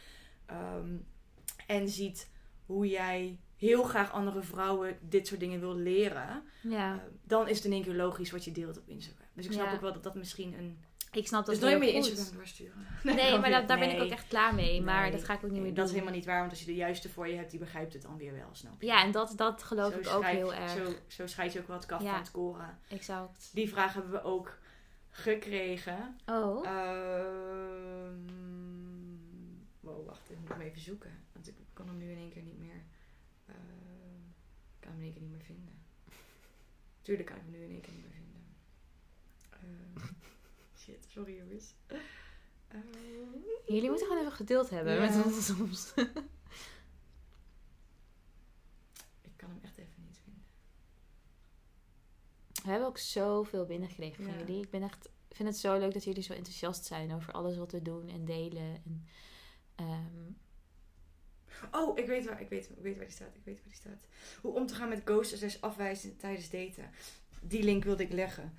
[0.45, 0.95] ehm,
[1.67, 2.30] en ziet
[2.65, 6.43] hoe jij heel graag andere vrouwen dit soort dingen wil leren.
[6.62, 6.93] ja.
[6.93, 9.28] eh, dan is het in één keer logisch wat je deelt op Instagram.
[9.34, 9.73] Dus ik snap Ja.
[9.73, 10.78] ook wel dat dat misschien een...
[11.15, 11.93] ik snap dat Dus nooit meer.
[11.93, 12.86] Instagram doorsturen.
[13.04, 14.06] Nee, maar dat, daar ben ik Nee.
[14.06, 14.82] ook echt klaar mee.
[14.82, 15.12] Maar Nee.
[15.12, 15.86] dat ga ik ook niet Nee, meer dat doen.
[15.86, 18.02] is helemaal niet waar, want als je de juiste voor je hebt, die begrijpt het
[18.02, 18.88] dan weer wel, snap je?
[18.88, 20.71] Ja, en dat, dat geloof Zo ik ook heel erg.
[20.71, 22.10] Zo, zo scheid je ook wel het kaf Ja.
[22.12, 22.80] van het koren.
[22.88, 23.49] Exact.
[23.54, 24.58] Die vraag hebben we ook
[25.10, 26.17] gekregen.
[26.26, 26.67] Oh.
[26.67, 28.32] Ehm
[29.80, 31.12] wow, wacht, ik moet hem even zoeken.
[31.34, 32.84] Want ik kan hem nu in één keer niet meer...
[33.45, 33.56] ehm,
[34.76, 35.73] ik kan hem in één keer niet meer vinden.
[37.02, 38.56] Tuurlijk kan ik hem nu in één keer niet meer vinden.
[39.49, 40.13] Ehm,
[40.84, 41.74] shit, sorry jongens.
[43.67, 45.93] Jullie moeten gewoon even geduld hebben met ons soms.
[49.22, 50.43] ik kan hem echt even niet vinden.
[52.63, 54.39] We hebben ook zoveel binnengekregen van Ja.
[54.39, 54.63] jullie.
[54.63, 57.72] Ik ben echt, vind het zo leuk dat jullie zo enthousiast zijn over alles wat
[57.72, 58.82] we doen en delen.
[58.86, 59.06] En,
[59.76, 60.32] ehm,
[61.72, 63.36] Oh, ik weet, waar, ik, weet, ik weet waar die staat.
[63.36, 64.08] Ik weet waar die staat.
[64.41, 66.89] Hoe om te gaan met ghosten slash afwijzen tijdens daten.
[67.41, 68.54] Die link wilde ik leggen.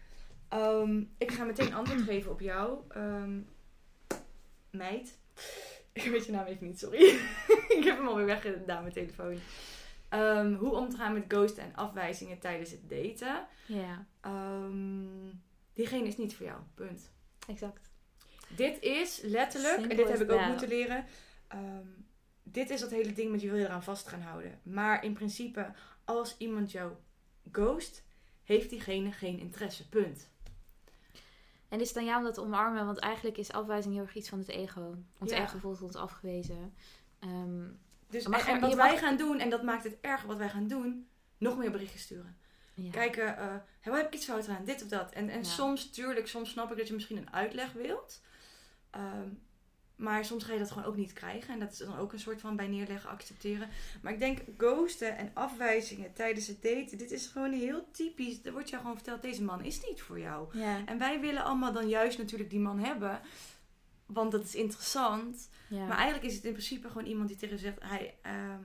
[0.48, 2.78] Ehm, ik ga meteen antwoord geven op jou.
[2.88, 3.40] Ehm,
[4.70, 5.18] meid.
[5.92, 7.00] Ik weet je naam even niet, sorry.
[7.78, 9.38] ik heb hem alweer weggedaan, mijn telefoon.
[10.08, 13.46] Ehm, hoe om te gaan met ghosten en afwijzingen tijdens het daten.
[13.66, 14.06] ja,
[15.72, 17.10] diegene is niet voor jou, punt.
[17.48, 17.90] exact.
[18.56, 20.48] Dit is letterlijk, en dit heb ik ook that.
[20.48, 21.04] moeten leren.
[22.42, 24.60] dit is dat hele ding met je wil je eraan vast gaan houden.
[24.62, 25.72] Maar in principe,
[26.04, 26.92] als iemand jou
[27.52, 28.04] ghost,
[28.42, 29.88] heeft diegene geen interesse.
[29.88, 30.28] Punt.
[31.68, 32.86] En is het aan jou om dat te omarmen?
[32.86, 34.94] Want eigenlijk is afwijzing heel erg iets van het ego.
[35.18, 35.42] Ons Ja.
[35.42, 36.74] ego voelt ons afgewezen.
[37.18, 37.62] Ehm,
[38.08, 41.08] Dus, en, wat wij gaan doen, en dat maakt het erg wat wij gaan doen,
[41.38, 42.36] nog meer berichtjes sturen.
[42.74, 42.90] ja.
[42.90, 43.44] Kijken, eh
[43.84, 44.64] waar heb ik iets fout gedaan?
[44.64, 45.12] Dit of dat.
[45.12, 45.44] En, en Ja.
[45.44, 48.20] soms, tuurlijk, soms snap ik dat je misschien een uitleg wilt.
[48.90, 49.28] Ehm,
[49.96, 51.54] Maar soms ga je dat gewoon ook niet krijgen.
[51.54, 53.68] En dat is dan ook een soort van bij neerleggen, accepteren.
[54.02, 56.98] Maar ik denk ghosten en afwijzingen tijdens het daten.
[56.98, 58.44] Dit is gewoon heel typisch.
[58.44, 60.58] Er wordt jou gewoon verteld, deze man is niet voor jou.
[60.58, 60.86] Ja.
[60.86, 63.20] En wij willen allemaal dan juist natuurlijk die man hebben.
[64.06, 65.48] Want dat is interessant.
[65.68, 65.86] ja.
[65.86, 67.82] Maar eigenlijk is het in principe gewoon iemand die tegen zegt...
[67.82, 68.60] Hij, ehm,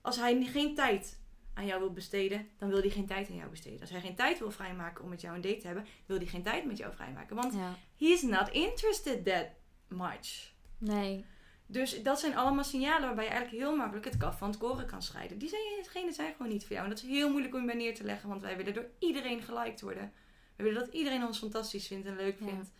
[0.00, 1.18] als hij geen tijd
[1.54, 3.80] aan jou wil besteden, dan wil hij geen tijd aan jou besteden.
[3.80, 6.26] Als hij geen tijd wil vrijmaken om met jou een date te hebben, wil hij
[6.26, 7.36] geen tijd met jou vrijmaken.
[7.36, 7.74] Want ja.
[7.96, 9.46] he's not interested that
[9.90, 10.52] much.
[10.78, 11.24] Nee.
[11.66, 14.86] Dus dat zijn allemaal signalen waarbij je eigenlijk heel makkelijk het kaf van het koren
[14.86, 15.38] kan scheiden.
[15.38, 16.84] Die zijn, zijn gewoon niet voor jou.
[16.84, 18.86] En dat is heel moeilijk om je bij neer te leggen, want wij willen door
[18.98, 20.12] iedereen geliked worden.
[20.56, 22.46] We willen dat iedereen ons fantastisch vindt en leuk Ja.
[22.46, 22.70] vindt.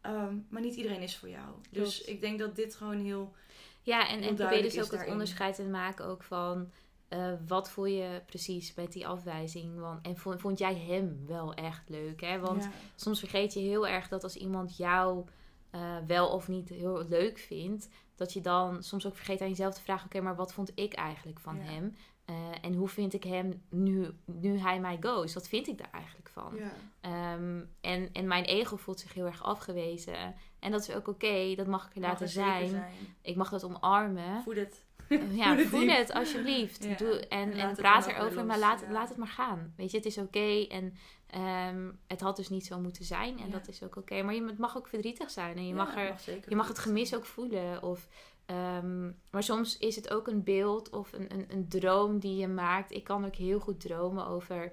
[0.00, 1.54] Ehm, maar niet iedereen is voor jou.
[1.70, 3.34] Dus ik denk dat dit gewoon heel...
[3.82, 6.70] Ja, en, en probeer dus ook het onderscheid te maken ook van
[7.08, 9.78] eh, wat voel je precies met die afwijzing.
[9.78, 12.20] Want, en vond, vond jij hem wel echt leuk?
[12.20, 12.38] Hè?
[12.38, 12.70] Want Ja.
[12.94, 15.24] soms vergeet je heel erg dat als iemand jou
[15.70, 19.74] eh, wel of niet heel leuk vindt, dat je dan soms ook vergeet aan jezelf
[19.74, 21.62] te vragen: oké, maar wat vond ik eigenlijk van Ja.
[21.62, 21.96] hem?
[22.24, 25.34] Eh, en hoe vind ik hem nu, nu hij mij goes?
[25.34, 26.54] Wat vind ik daar eigenlijk van?
[26.56, 26.72] Ja.
[27.00, 30.34] Ehm, en, en mijn ego voelt zich heel erg afgewezen.
[30.58, 32.84] En dat is ook oké, dat mag ik er laten zijn.
[33.22, 34.42] Ik mag dat omarmen.
[34.42, 34.84] Voed het.
[35.30, 36.84] Ja, Voel het het alsjeblieft.
[36.84, 36.94] Ja.
[36.96, 39.72] Doe, en, En praat erover, maar laat, laat het maar gaan.
[39.76, 40.66] Weet je, het is oké.
[40.68, 40.94] En
[41.26, 43.38] ehm, het had dus niet zo moeten zijn.
[43.38, 43.52] En Ja.
[43.52, 44.22] dat is ook oké.
[44.22, 45.56] Maar je, het mag ook verdrietig zijn.
[45.56, 46.14] En je Ja, mag, er,
[46.48, 47.82] je mag het gemis ook voelen.
[47.82, 48.08] Of,
[48.46, 52.48] ehm, maar soms is het ook een beeld of een, een, een droom die je
[52.48, 52.92] maakt.
[52.92, 54.72] Ik kan ook heel goed dromen over...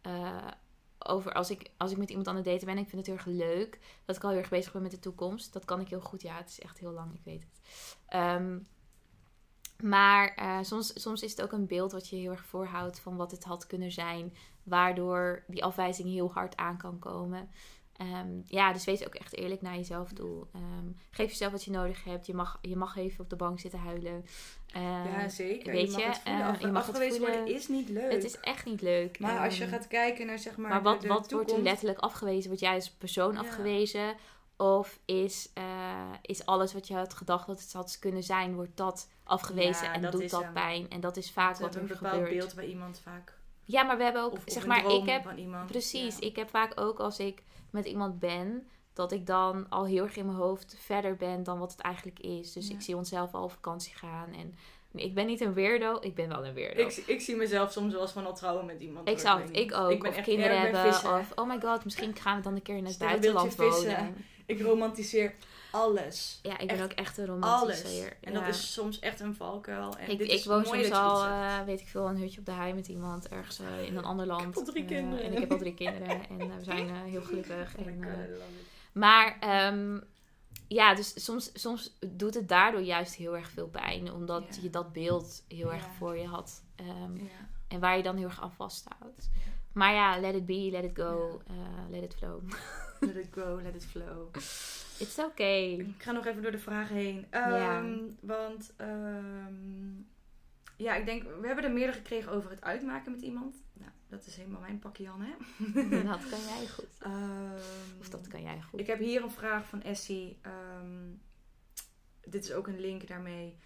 [0.00, 0.46] eh,
[1.04, 3.06] over als ik, als ik met iemand aan het daten ben en ik vind het
[3.06, 3.78] heel erg leuk.
[4.04, 5.52] Dat ik al heel erg bezig ben met de toekomst.
[5.52, 6.22] Dat kan ik heel goed.
[6.22, 7.60] Ja, het is echt heel lang, ik weet het.
[8.06, 8.58] Ehm,
[9.82, 13.16] maar eh, soms, soms is het ook een beeld wat je heel erg voorhoudt van
[13.16, 14.34] wat het had kunnen zijn.
[14.62, 17.50] Waardoor die afwijzing heel hard aan kan komen.
[17.96, 20.46] Ehm, ja, dus wees ook echt eerlijk naar jezelf toe.
[20.52, 22.26] Ehm, geef jezelf wat je nodig hebt.
[22.26, 24.24] Je mag, je mag even op de bank zitten huilen.
[24.72, 25.72] Ehm, Ja, zeker.
[25.72, 26.40] weet je mag het voelen.
[26.42, 28.12] eh, Af- je mag het worden is niet leuk.
[28.12, 29.18] het is echt niet leuk.
[29.18, 31.62] maar als je gaat kijken naar zeg maar, maar wat, de, de wat wordt er
[31.62, 32.48] letterlijk afgewezen?
[32.48, 33.38] Word jij als persoon Ja.
[33.40, 34.14] afgewezen?
[34.62, 35.64] Of is, eh,
[36.22, 39.92] is alles wat je had gedacht dat het had kunnen zijn, wordt dat afgewezen Ja,
[39.92, 40.90] en dat doet dat pijn?
[40.90, 42.30] En dat is vaak Ze wat er een bepaald gebeurt.
[42.38, 43.32] beeld bij iemand vaak.
[43.64, 45.66] Ja, maar we hebben ook, Of, zeg maar, ik heb, van iemand.
[45.70, 46.26] precies, Ja.
[46.26, 50.16] ik heb vaak ook als ik met iemand ben, dat ik dan al heel erg
[50.16, 52.52] in mijn hoofd verder ben dan wat het eigenlijk is.
[52.52, 52.74] Dus Ja.
[52.74, 54.54] ik zie onszelf al op vakantie gaan en
[54.94, 56.80] ik ben niet een weirdo, ik ben wel een weirdo.
[56.82, 59.08] Ik, ik zie mezelf soms wel eens van al trouwen met iemand.
[59.08, 59.56] Ik het, niet.
[59.56, 59.90] ik ook.
[59.90, 60.80] Ik ben of kinderen hebben.
[60.80, 61.18] vissen.
[61.18, 63.96] Of, oh my god, misschien gaan we dan een keer in het buitenland vissen.
[63.96, 64.24] wonen.
[64.46, 65.34] Ik romantiseer
[65.70, 66.38] alles.
[66.42, 68.16] Ja, ik ben Echt ook echt een romantiseer.
[68.20, 69.96] En dat is soms echt een valkuil.
[69.96, 72.46] En ik, dit ik is woon soms al, eh, weet ik veel, een hutje op
[72.46, 74.42] de hei met iemand ergens eh, in een ander land.
[74.42, 75.24] heb al drie Eh, kinderen.
[75.24, 77.74] en ik heb al drie kinderen en we zijn heel gelukkig.
[77.78, 78.04] Oh en,
[78.92, 79.98] maar ehm,
[80.68, 84.12] ja, dus soms, soms doet het daardoor juist heel erg veel pijn.
[84.12, 86.62] Omdat je dat beeld heel erg voor je had.
[86.76, 87.16] Ehm.
[87.68, 89.30] En waar je dan heel erg aan vasthoudt.
[89.74, 91.54] Maar ja, let it be, let it go, eh,
[91.90, 92.42] let it flow.
[93.00, 94.34] Let it go, let it flow.
[94.98, 95.72] It's okay.
[95.72, 97.26] Ik ga nog even door de vragen heen.
[97.30, 97.84] Ehm, Ja.
[98.20, 99.92] Want ehm,
[100.76, 103.56] ja, ik denk, we hebben er meerdere gekregen over het uitmaken met iemand.
[103.72, 105.32] Nou, dat is helemaal mijn pakje Jan, hè?
[106.10, 106.86] dat kan jij goed.
[107.00, 108.80] Ehm, Of dat kan jij goed.
[108.80, 110.38] Ik heb hier een vraag van Essie.
[112.24, 113.56] Dit is ook een link daarmee.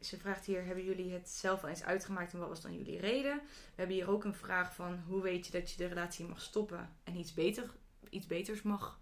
[0.00, 3.00] Ze vraagt hier, hebben jullie het zelf al eens uitgemaakt en wat was dan jullie
[3.00, 3.36] reden?
[3.46, 6.40] We hebben hier ook een vraag van, hoe weet je dat je de relatie mag
[6.40, 7.70] stoppen en iets, beter,
[8.10, 9.00] iets beters mag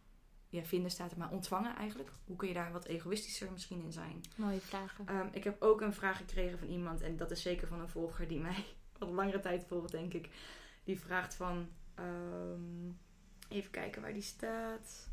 [0.49, 2.11] ja, vinden, staat er maar ontvangen eigenlijk.
[2.25, 4.21] Hoe kun je daar wat egoïstischer misschien in zijn?
[4.37, 5.07] Mooie vragen.
[5.07, 7.89] Ehm, ik heb ook een vraag gekregen van iemand, en dat is zeker van een
[7.89, 8.65] volger die mij
[8.99, 10.29] al langere tijd volgt, denk ik.
[10.85, 12.91] Die vraagt van, ehm,
[13.49, 15.09] even kijken waar die staat.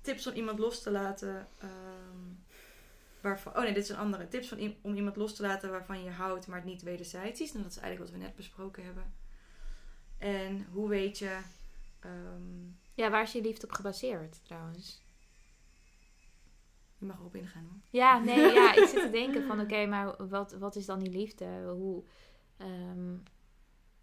[0.00, 1.48] Tips om iemand los te laten.
[1.58, 2.32] ehm,
[3.24, 4.28] waarvan, oh nee, dit is een andere.
[4.28, 7.54] Tips van, om iemand los te laten waarvan je houdt, maar het niet wederzijds is.
[7.54, 9.12] En dat is eigenlijk wat we net besproken hebben.
[10.18, 11.38] En hoe weet je...
[12.00, 15.02] ehm, Ja, waar is je liefde op gebaseerd trouwens?
[16.98, 17.78] je mag erop ingaan hoor.
[17.90, 21.10] Ja, nee, ja, ik zit te denken van oké, maar wat, wat is dan die
[21.10, 21.62] liefde?
[21.76, 22.04] Hoe,
[22.56, 23.14] ehm,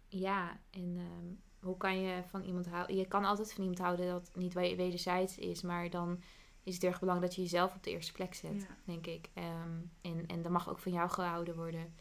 [0.08, 2.96] ja, en ehm, hoe kan je van iemand houden?
[2.96, 6.22] Je kan altijd van iemand houden dat het niet we- wederzijds is, maar dan
[6.62, 8.76] is het erg belangrijk dat je jezelf op de eerste plek zet, Ja.
[8.84, 9.28] denk ik.
[9.34, 11.94] Ehm, en, en dan mag ook van jou gehouden worden.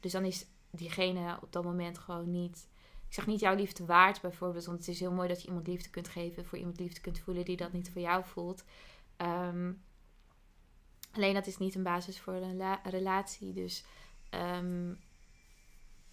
[0.00, 2.68] Dus dan is diegene op dat moment gewoon niet.
[3.08, 5.66] Ik zeg niet jouw liefde waard bijvoorbeeld, want het is heel mooi dat je iemand
[5.66, 8.64] liefde kunt geven, voor iemand liefde kunt voelen die dat niet voor jou voelt.
[9.16, 9.72] Ehm,
[11.12, 13.52] alleen dat is niet een basis voor een la- relatie.
[13.52, 13.84] Dus
[14.30, 14.92] ehm,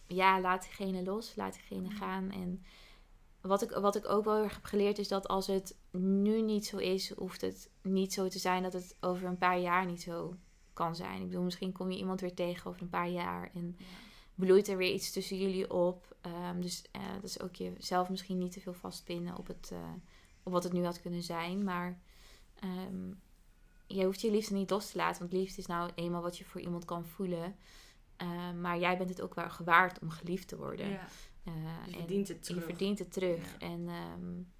[0.07, 2.31] ja, laat diegene los, laat diegene gaan.
[2.31, 2.63] En
[3.47, 6.41] wat ik, wat ik ook wel heel erg heb geleerd is dat als het nu
[6.41, 9.85] niet zo is, hoeft het niet zo te zijn dat het over een paar jaar
[9.85, 10.35] niet zo
[10.73, 11.21] kan zijn.
[11.21, 13.77] Ik bedoel, misschien kom je iemand weer tegen over een paar jaar en
[14.35, 16.15] bloeit er weer iets tussen jullie op.
[16.21, 19.79] Ehm, dus uh, dat is ook jezelf misschien niet te veel vastpinnen op, het, uh,
[20.43, 21.63] op wat het nu had kunnen zijn.
[21.63, 21.99] Maar
[22.63, 23.21] um,
[23.87, 26.45] je hoeft je liefde niet los te laten, want liefde is nou eenmaal wat je
[26.45, 27.55] voor iemand kan voelen.
[28.21, 30.89] Uh, maar jij bent het ook wel gewaard om geliefd te worden.
[30.89, 31.07] Ja.
[31.85, 32.59] Je verdient het terug.
[32.59, 33.51] Je verdient het terug.
[33.59, 33.67] Ja.
[33.67, 34.53] En um,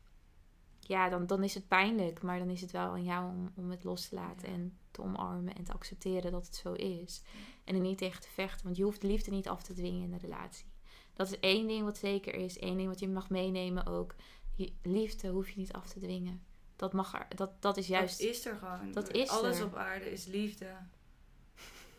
[0.80, 3.71] ja, dan, dan is het pijnlijk, maar dan is het wel aan jou om, om
[3.71, 7.21] het los te laten en te omarmen en te accepteren dat het zo is.
[7.63, 10.04] En er niet tegen te vechten, want je hoeft de liefde niet af te dwingen
[10.04, 10.65] in een relatie.
[11.13, 14.15] Dat is één ding wat zeker is, één ding wat je mag meenemen ook.
[14.82, 16.45] liefde hoef je niet af te dwingen.
[16.76, 18.19] Dat, mag er, dat, dat is juist.
[18.19, 18.91] Dat is er gewoon.
[18.91, 19.65] Dat is Alles er.
[19.65, 20.76] op aarde is liefde.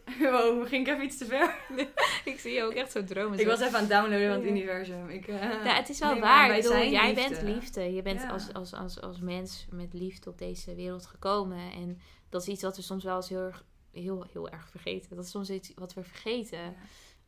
[0.20, 1.58] Wow, ging ik even iets te ver?
[2.32, 3.38] ik zie je ook echt zo dromen.
[3.38, 5.08] Ik was even aan het downloaden van het universum.
[5.08, 6.56] Ik, uh, ja, het is wel nee, waar.
[6.56, 7.28] Ik bedoel, jij liefde.
[7.28, 7.92] bent liefde.
[7.92, 8.30] Je bent Ja.
[8.30, 11.72] als, als, als, als mens met liefde op deze wereld gekomen.
[11.72, 15.16] En dat is iets wat we soms wel eens heel erg, heel, heel erg vergeten.
[15.16, 16.58] Dat is soms iets wat we vergeten.
[16.58, 16.74] Ja.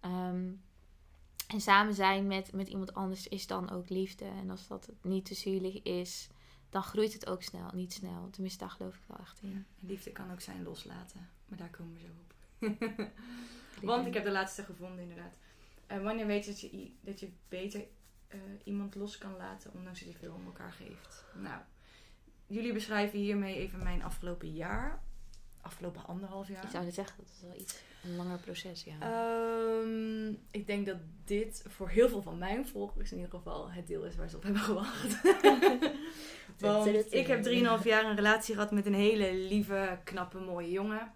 [0.00, 0.50] Ehm,
[1.48, 4.24] en samen zijn met, met iemand anders is dan ook liefde.
[4.24, 6.28] En als dat niet tussen jullie is,
[6.70, 7.70] dan groeit het ook snel.
[7.74, 8.28] Niet snel.
[8.30, 9.66] Tenminste, daar geloof ik wel echt in.
[9.80, 11.28] Liefde kan ook zijn loslaten.
[11.48, 12.34] Maar daar komen we zo op.
[13.82, 15.38] Want ik heb de laatste gevonden inderdaad.
[16.02, 17.84] Wanneer weet je dat je, dat je beter
[18.28, 21.24] eh, iemand los kan laten, ondanks dat je veel om elkaar geeft?
[21.34, 21.60] Nou,
[22.46, 25.02] jullie beschrijven hiermee even mijn afgelopen jaar.
[25.60, 26.64] Afgelopen anderhalf jaar.
[26.64, 28.94] Ik zou net zeggen, dat is wel iets een langer proces, ja.
[29.00, 33.86] Ehm, ik denk dat dit voor heel veel van mijn volgers in ieder geval het
[33.86, 35.20] deel is waar ze op hebben gewacht.
[36.58, 37.44] Want ik heb
[37.80, 41.12] 3,5 jaar een relatie gehad met een hele lieve, knappe, mooie jongen.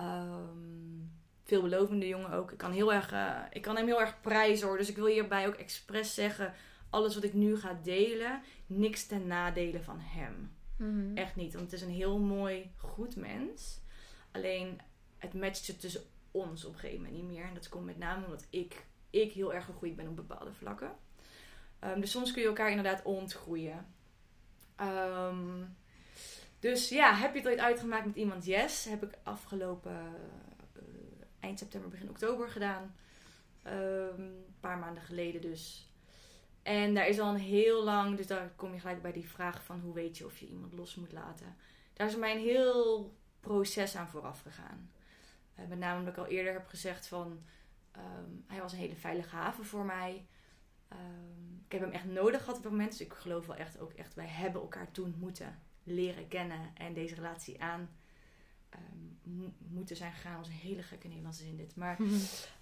[0.00, 1.04] Ehm,
[1.44, 2.52] veelbelovende jongen ook.
[2.52, 4.78] Ik kan, heel erg, eh, ik kan hem heel erg prijzen hoor.
[4.78, 6.54] Dus ik wil hierbij ook expres zeggen:
[6.90, 10.52] alles wat ik nu ga delen, niks ten nadele van hem.
[10.76, 11.16] Mhm.
[11.16, 13.80] Echt niet, want het is een heel mooi, goed mens.
[14.30, 14.80] Alleen
[15.18, 17.44] het matchte tussen ons op een gegeven moment niet meer.
[17.44, 20.92] En dat komt met name omdat ik, ik heel erg gegroeid ben op bepaalde vlakken.
[21.78, 23.86] Ehm, dus soms kun je elkaar inderdaad ontgroeien.
[24.76, 25.62] Ehm,
[26.60, 28.44] dus ja, heb je het ooit uitgemaakt met iemand?
[28.44, 28.84] Yes.
[28.84, 29.92] Heb ik afgelopen
[30.72, 30.82] eh,
[31.40, 32.94] eind september, begin oktober gedaan.
[33.62, 35.90] Ehm, een paar maanden geleden dus.
[36.62, 39.64] En daar is al een heel lang, dus daar kom je gelijk bij die vraag
[39.64, 41.56] van hoe weet je of je iemand los moet laten.
[41.92, 44.90] Daar is mij een heel proces aan vooraf gegaan.
[45.54, 47.42] Eh, met name omdat ik al eerder heb gezegd van,
[47.90, 50.26] ehm, hij was een hele veilige haven voor mij.
[50.88, 52.90] Ehm, ik heb hem echt nodig gehad op dat moment.
[52.90, 55.58] Dus ik geloof wel echt ook echt, wij hebben elkaar toen moeten
[55.92, 57.88] leren kennen en deze relatie aan
[58.70, 60.44] ehm, mo- moeten zijn gegaan.
[60.44, 61.76] Een hele gekke Nederlandse zin dit.
[61.76, 61.96] Maar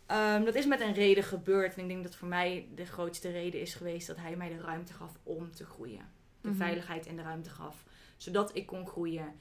[0.07, 1.75] Ehm, dat is met een reden gebeurd.
[1.75, 4.61] En ik denk dat voor mij de grootste reden is geweest dat hij mij de
[4.61, 6.09] ruimte gaf om te groeien.
[6.41, 6.57] De Mhm.
[6.57, 7.85] veiligheid en de ruimte gaf.
[8.17, 9.35] Zodat ik kon groeien.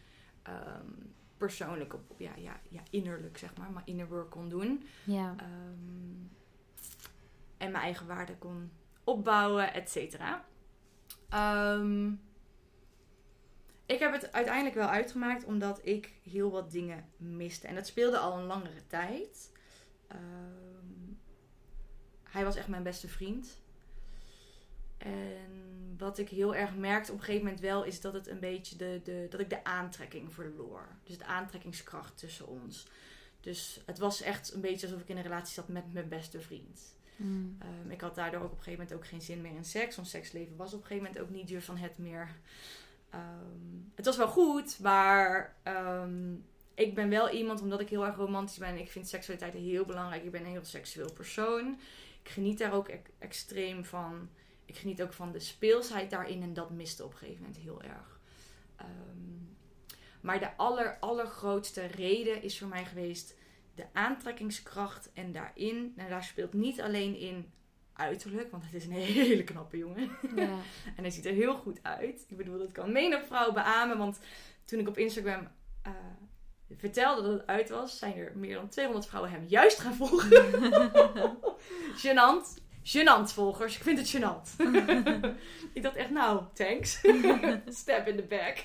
[0.44, 0.86] ehm,
[1.38, 3.72] persoonlijk, op, ja, ja, ja, innerlijk zeg maar.
[3.72, 4.84] Maar inner work kon doen.
[5.04, 5.36] Ja.
[7.58, 8.72] En mijn eigen waarde kon
[9.04, 10.46] opbouwen, et cetera.
[11.30, 12.12] Ehm,
[13.88, 17.68] ik heb het uiteindelijk wel uitgemaakt omdat ik heel wat dingen miste.
[17.68, 19.52] En dat speelde al een langere tijd.
[20.08, 21.14] Ehm,
[22.24, 23.58] hij was echt mijn beste vriend.
[24.98, 28.40] En wat ik heel erg merkte op een gegeven moment wel, is dat het een
[28.40, 30.88] beetje de, de, dat ik de aantrekking verloor.
[31.04, 32.88] Dus de aantrekkingskracht tussen ons.
[33.40, 36.42] Dus het was echt een beetje alsof ik in een relatie zat met mijn beste
[36.42, 36.96] vriend.
[37.16, 37.58] Mm.
[37.60, 39.98] Ehm, ik had daardoor ook op een gegeven moment ook geen zin meer in seks.
[39.98, 42.36] Ons seksleven was op een gegeven moment ook niet duur van het meer.
[43.10, 46.34] Ehm, het was wel goed, maar ehm,
[46.74, 48.78] ik ben wel iemand, omdat ik heel erg romantisch ben.
[48.78, 50.24] Ik vind seksualiteit heel belangrijk.
[50.24, 51.80] Ik ben een heel seksueel persoon.
[52.24, 54.30] Ik geniet daar ook extreem van.
[54.66, 56.42] Ik geniet ook van de speelsheid daarin.
[56.42, 58.20] En dat miste op een gegeven moment heel erg.
[58.76, 59.38] Ehm,
[60.22, 63.36] maar de aller, allergrootste reden is voor mij geweest
[63.76, 65.10] de aantrekkingskracht.
[65.14, 67.52] En daarin, nou daar speelt niet alleen in
[67.98, 70.10] uiterlijk, want het is een hele knappe jongen.
[70.36, 70.50] Ja.
[70.96, 72.26] En hij ziet er heel goed uit.
[72.28, 73.98] Ik bedoel, dat kan menig vrouw beamen.
[73.98, 74.20] Want
[74.66, 75.48] toen ik op Instagram
[75.82, 75.92] eh,
[76.78, 80.30] vertelde dat het uit was, zijn er meer dan 200 vrouwen hem juist gaan volgen.
[82.04, 82.66] Gênant.
[82.84, 83.76] Gênant volgers.
[83.76, 84.56] Ik vind het gênant.
[85.74, 87.02] ik dacht echt, nou, thanks.
[87.68, 88.64] Step in the back.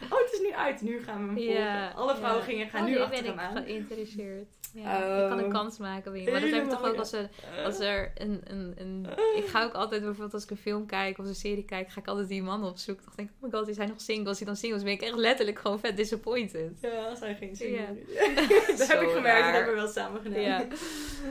[0.12, 0.80] oh, het is nu uit.
[0.82, 1.52] Nu gaan we hem volgen.
[1.54, 2.48] Ja, Alle vrouwen ja.
[2.50, 3.64] gingen, gaan Oh, nu achter ben hem ik aan.
[3.64, 4.46] geïnteresseerd.
[4.74, 5.50] Ja, ik kan een Oh.
[5.50, 6.30] kans maken je.
[6.30, 7.28] Maar dat heb ik toch ook als er,
[7.64, 9.06] als er een, een, een...
[9.36, 12.00] Ik ga ook altijd bijvoorbeeld als ik een film kijk of een serie kijk, ga
[12.00, 13.04] ik altijd die man opzoeken.
[13.04, 14.28] Dan denk ik, oh my god, die zijn nog single.
[14.28, 16.78] Als hij dan single is, ben ik echt letterlijk gewoon vet disappointed.
[16.80, 18.78] Ja, als hij geen heeft.
[18.78, 19.44] dat heb ik gemerkt.
[19.44, 20.40] Dat hebben we wel samen gedaan.
[20.40, 20.66] Ja,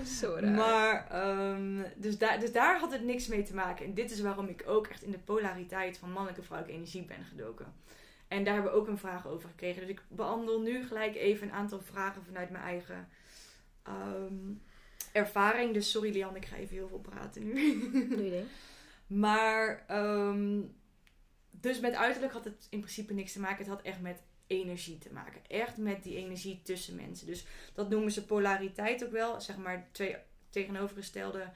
[0.05, 0.51] zo raar.
[0.51, 3.85] Maar ehm, dus, daar, dus daar had het niks mee te maken.
[3.85, 7.05] En dit is waarom ik ook echt in de polariteit van mannelijke en vrouwelijke energie
[7.05, 7.65] ben gedoken.
[8.27, 9.81] En daar hebben we ook een vraag over gekregen.
[9.81, 13.07] Dus ik behandel nu gelijk even een aantal vragen vanuit mijn eigen
[13.83, 14.53] ehm,
[15.11, 15.73] ervaring.
[15.73, 17.89] Dus sorry Lian, ik ga even heel veel praten nu.
[18.09, 18.47] Doe je ding.
[19.07, 20.61] Maar, ehm,
[21.51, 23.57] dus met uiterlijk had het in principe niks te maken.
[23.57, 25.41] Het had echt met energie te maken.
[25.47, 27.27] Echt met die energie tussen mensen.
[27.27, 29.41] Dus dat noemen ze polariteit ook wel.
[29.41, 30.15] Zeg maar twee
[30.49, 31.51] tegenovergestelde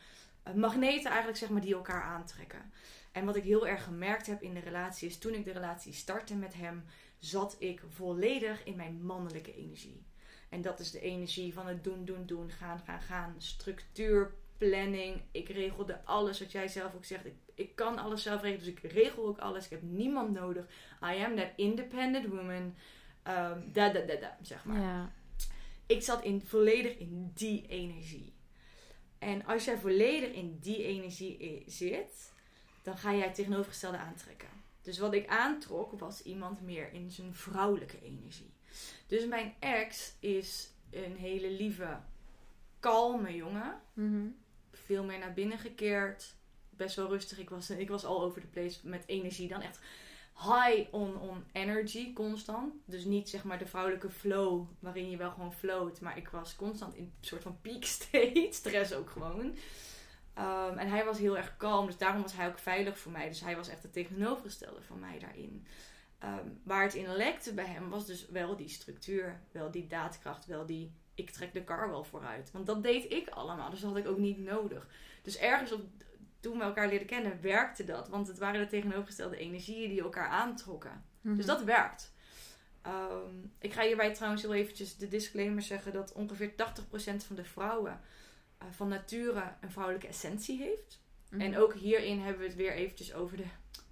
[0.47, 2.71] uh, magneten eigenlijk, zeg maar, die elkaar aantrekken.
[3.11, 5.93] En wat ik heel erg gemerkt heb in de relatie is toen ik de relatie
[5.93, 6.83] startte met hem,
[7.19, 10.05] zat ik volledig in mijn mannelijke energie.
[10.49, 13.35] En dat is de energie van het doen, doen, doen, gaan, gaan, gaan.
[13.37, 15.21] Structuur, planning.
[15.31, 17.25] Ik regelde alles wat jij zelf ook zegt.
[17.25, 19.65] Ik, ik kan alles zelf regelen, dus ik regel ook alles.
[19.65, 20.65] Ik heb niemand nodig.
[21.03, 22.75] I am that independent woman.
[23.27, 24.79] Um, da, da, da, da, zeg maar.
[24.79, 25.11] Ja.
[25.85, 28.33] Ik zat in, volledig in die energie.
[29.19, 32.33] En als jij volledig in die energie zit,
[32.87, 34.47] dan ga jij het tegenovergestelde aantrekken.
[34.81, 38.53] Dus wat ik aantrok was iemand meer in zijn vrouwelijke energie.
[39.07, 41.99] Dus mijn ex is een hele lieve,
[42.79, 43.81] kalme jongen.
[43.93, 44.27] Mhm.
[44.71, 46.35] Veel meer naar binnen gekeerd.
[46.69, 47.39] Best wel rustig.
[47.39, 49.47] Ik was, ik was al over de place met energie.
[49.47, 49.79] Dan echt
[50.33, 52.73] high on, on energy, constant.
[52.85, 56.01] Dus niet zeg maar de vrouwelijke flow, waarin je wel gewoon float.
[56.01, 58.47] Maar ik was constant in een soort van peak state.
[58.51, 59.55] Stress ook gewoon.
[60.39, 63.27] Um, en hij was heel erg kalm, dus daarom was hij ook veilig voor mij.
[63.27, 65.65] Dus hij was echt het tegenovergestelde van mij daarin.
[66.23, 70.45] Um, waar het in lekte bij hem was dus wel die structuur, wel die daadkracht,
[70.45, 72.51] wel die ik trek de kar wel vooruit.
[72.51, 74.87] Want dat deed ik allemaal, dus dat had ik ook niet nodig.
[75.21, 75.81] Dus ergens op,
[76.39, 78.09] toen we elkaar leerden kennen, werkte dat.
[78.09, 81.03] Want het waren de tegenovergestelde energieën die elkaar aantrokken.
[81.21, 81.45] Dus Mhm.
[81.45, 82.15] dat werkt.
[82.87, 87.43] Um, ik ga hierbij trouwens heel eventjes de disclaimer zeggen dat ongeveer 80% van de
[87.43, 87.99] vrouwen
[88.61, 91.01] uh, van nature een vrouwelijke essentie heeft.
[91.29, 91.41] Mhm.
[91.41, 93.43] En ook hierin hebben we het weer eventjes over de...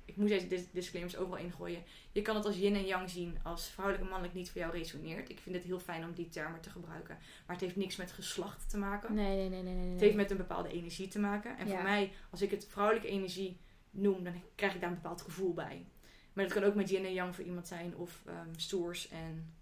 [0.06, 1.84] Ik moet deze dis- disclaimers overal ingooien.
[2.12, 4.73] Je kan het als yin en yang zien als vrouwelijk en mannelijk niet voor jou
[4.73, 5.30] resoneert.
[5.30, 7.17] Ik vind het heel fijn om die termen te gebruiken.
[7.45, 9.13] Maar het heeft niks met geslacht te maken.
[9.13, 9.91] Nee, nee, nee, nee, nee.
[9.91, 11.58] Het heeft met een bepaalde energie te maken.
[11.58, 11.73] En Ja.
[11.73, 15.54] voor mij, als ik het vrouwelijke energie noem, dan krijg ik daar een bepaald gevoel
[15.54, 15.86] bij.
[16.34, 17.95] Maar dat kan ook met yin en yang voor iemand zijn.
[17.95, 19.54] Of um, source en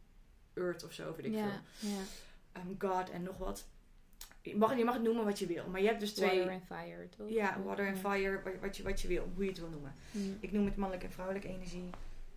[0.53, 1.89] earth of zo, weet ik ja, veel.
[1.89, 2.61] ja.
[2.61, 3.67] Um, God en nog wat.
[4.43, 5.67] Je mag, je mag het noemen wat je wil.
[5.67, 6.39] Maar je hebt dus twee...
[6.39, 7.29] Water and fire, toch?
[7.29, 9.93] Ja, water and fire, wat- je, wat je wil, hoe je het wil noemen.
[10.11, 10.37] Mm.
[10.39, 11.89] Ik noem het mannelijke en vrouwelijke energie.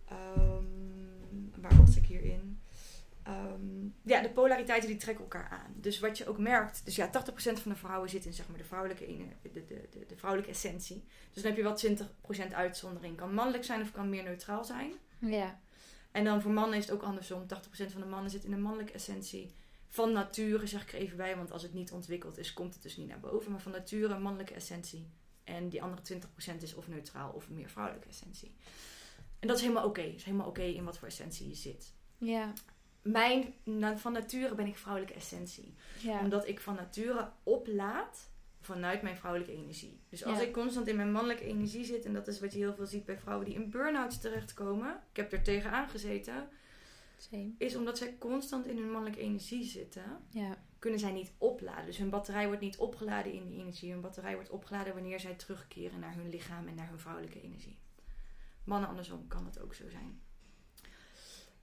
[0.07, 0.63] Ehm,
[1.61, 2.59] waar was ik hierin?
[3.23, 5.73] Ehm, ja, de polariteiten die trekken elkaar aan.
[5.75, 8.57] Dus wat je ook merkt, dus ja, 80% van de vrouwen zit in zeg maar,
[8.57, 11.03] de, vrouwelijke ene, de, de, de, de vrouwelijke essentie.
[11.33, 12.07] Dus dan heb je wel
[12.49, 13.17] 20% uitzondering.
[13.17, 14.91] Kan mannelijk zijn of kan meer neutraal zijn.
[15.19, 15.59] Ja.
[16.11, 17.43] En dan voor mannen is het ook andersom.
[17.43, 17.47] 80%
[17.91, 19.51] van de mannen zit in de mannelijke essentie.
[19.89, 22.83] Van nature zeg ik er even bij, want als het niet ontwikkeld is, komt het
[22.83, 23.51] dus niet naar boven.
[23.51, 25.07] Maar van nature een mannelijke essentie.
[25.43, 26.01] En die andere
[26.57, 28.55] 20% is of neutraal of meer vrouwelijke essentie.
[29.39, 30.01] En dat is helemaal oké.
[30.01, 31.93] Het is helemaal oké in wat voor essentie je zit.
[32.17, 32.53] Ja.
[33.01, 33.53] Mijn,
[33.95, 35.73] van nature ben ik vrouwelijke essentie.
[35.99, 36.19] Ja.
[36.19, 38.29] Omdat ik van nature oplaad
[38.61, 39.99] vanuit mijn vrouwelijke energie.
[40.09, 40.43] Dus als Ja.
[40.43, 43.05] ik constant in mijn mannelijke energie zit, en dat is wat je heel veel ziet
[43.05, 44.99] bij vrouwen die in burn-outs terechtkomen.
[45.09, 46.49] Ik heb er tegenaan gezeten
[47.17, 47.51] Same.
[47.57, 50.57] is omdat zij constant in hun mannelijke energie zitten, Ja.
[50.79, 51.85] kunnen zij niet opladen.
[51.85, 53.91] Dus hun batterij wordt niet opgeladen in die energie.
[53.91, 57.77] Hun batterij wordt opgeladen wanneer zij terugkeren naar hun lichaam en naar hun vrouwelijke energie.
[58.63, 60.21] Mannen andersom kan het ook zo zijn.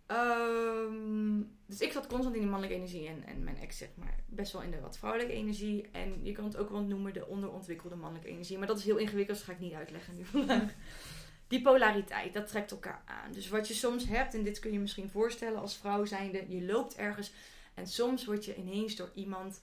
[0.07, 4.19] Ehm, dus ik zat constant in die mannelijke energie en, en mijn ex zeg maar
[4.27, 5.89] best wel in de wat vrouwelijke energie.
[5.91, 8.59] En je kan het ook wel noemen de onderontwikkelde mannelijke energie.
[8.59, 10.75] Maar dat is heel ingewikkeld, dus ga ik niet uitleggen nu vandaag.
[11.55, 13.33] Die polariteit, dat trekt elkaar aan.
[13.33, 16.65] Dus wat je soms hebt, en dit kun je misschien voorstellen als vrouw zijnde, je
[16.65, 17.33] loopt ergens
[17.75, 19.63] en soms word je ineens door iemand,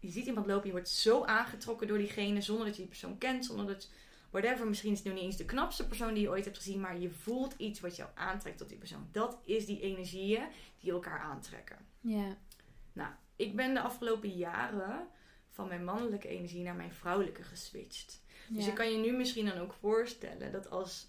[0.00, 3.18] je ziet iemand lopen, je wordt zo aangetrokken door diegene zonder dat je die persoon
[3.18, 3.90] kent, zonder dat,
[4.30, 6.80] whatever, misschien is het nu niet eens de knapste persoon die je ooit hebt gezien,
[6.80, 9.08] maar je voelt iets wat jou aantrekt tot die persoon.
[9.12, 10.44] Dat is die energieën
[10.80, 11.78] die elkaar aantrekken.
[12.00, 12.36] Ja.
[12.92, 15.08] Nou, ik ben de afgelopen jaren
[15.50, 18.22] van mijn mannelijke energie naar mijn vrouwelijke geswitcht.
[18.48, 18.70] Dus Ja.
[18.70, 21.06] je kan je nu misschien dan ook voorstellen dat als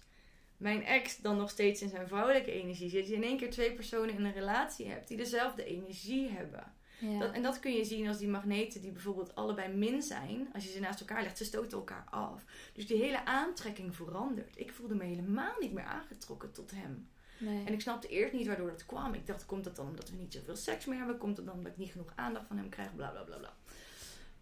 [0.56, 3.72] mijn ex dan nog steeds in zijn vrouwelijke energie zit, je in één keer twee
[3.72, 6.72] personen in een relatie hebt die dezelfde energie hebben.
[7.00, 7.18] Ja.
[7.18, 10.48] Dat, en dat kun je zien als die magneten die bijvoorbeeld allebei min zijn.
[10.54, 12.44] Als je ze naast elkaar legt, ze stoten elkaar af.
[12.72, 14.58] Dus die hele aantrekking verandert.
[14.58, 17.08] Ik voelde me helemaal niet meer aangetrokken tot hem.
[17.38, 17.64] nee.
[17.64, 19.14] En ik snapte eerst niet waardoor dat kwam.
[19.14, 21.18] Ik dacht, komt dat dan omdat we niet zoveel seks meer hebben?
[21.18, 22.94] Komt het dan omdat ik niet genoeg aandacht van hem krijg?
[22.94, 23.52] Bla bla bla bla.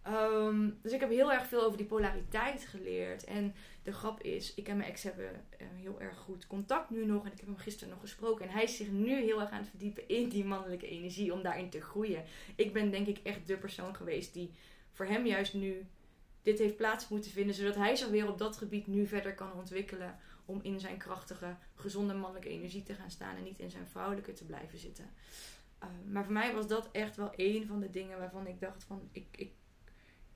[0.09, 3.25] Ehm, dus ik heb heel erg veel over die polariteit geleerd.
[3.25, 7.07] En de grap is, ik en mijn ex hebben eh, heel erg goed contact nu
[7.07, 7.25] nog.
[7.25, 8.47] En ik heb hem gisteren nog gesproken.
[8.47, 11.33] En hij is zich nu heel erg aan het verdiepen in die mannelijke energie.
[11.33, 12.25] Om daarin te groeien.
[12.57, 14.51] Ik ben denk ik echt de persoon geweest die
[14.93, 15.87] voor hem juist nu
[16.43, 19.53] dit heeft plaats moeten vinden, zodat hij zich weer op dat gebied nu verder kan
[19.53, 20.19] ontwikkelen.
[20.45, 24.33] Om in zijn krachtige, gezonde mannelijke energie te gaan staan en niet in zijn vrouwelijke
[24.33, 25.11] te blijven zitten.
[25.83, 28.85] Uh, maar voor mij was dat echt wel een van de dingen waarvan ik dacht
[28.85, 29.51] van ik,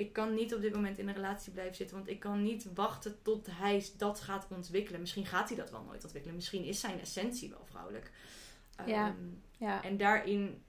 [0.03, 1.97] ik kan niet op dit moment in een relatie blijven zitten.
[1.97, 5.01] Want ik kan niet wachten tot hij dat gaat ontwikkelen.
[5.01, 6.37] Misschien gaat hij dat wel nooit ontwikkelen.
[6.37, 8.11] Misschien is zijn essentie wel vrouwelijk.
[8.87, 9.09] Ja.
[9.09, 9.83] Um, ja.
[9.83, 10.63] En daarin,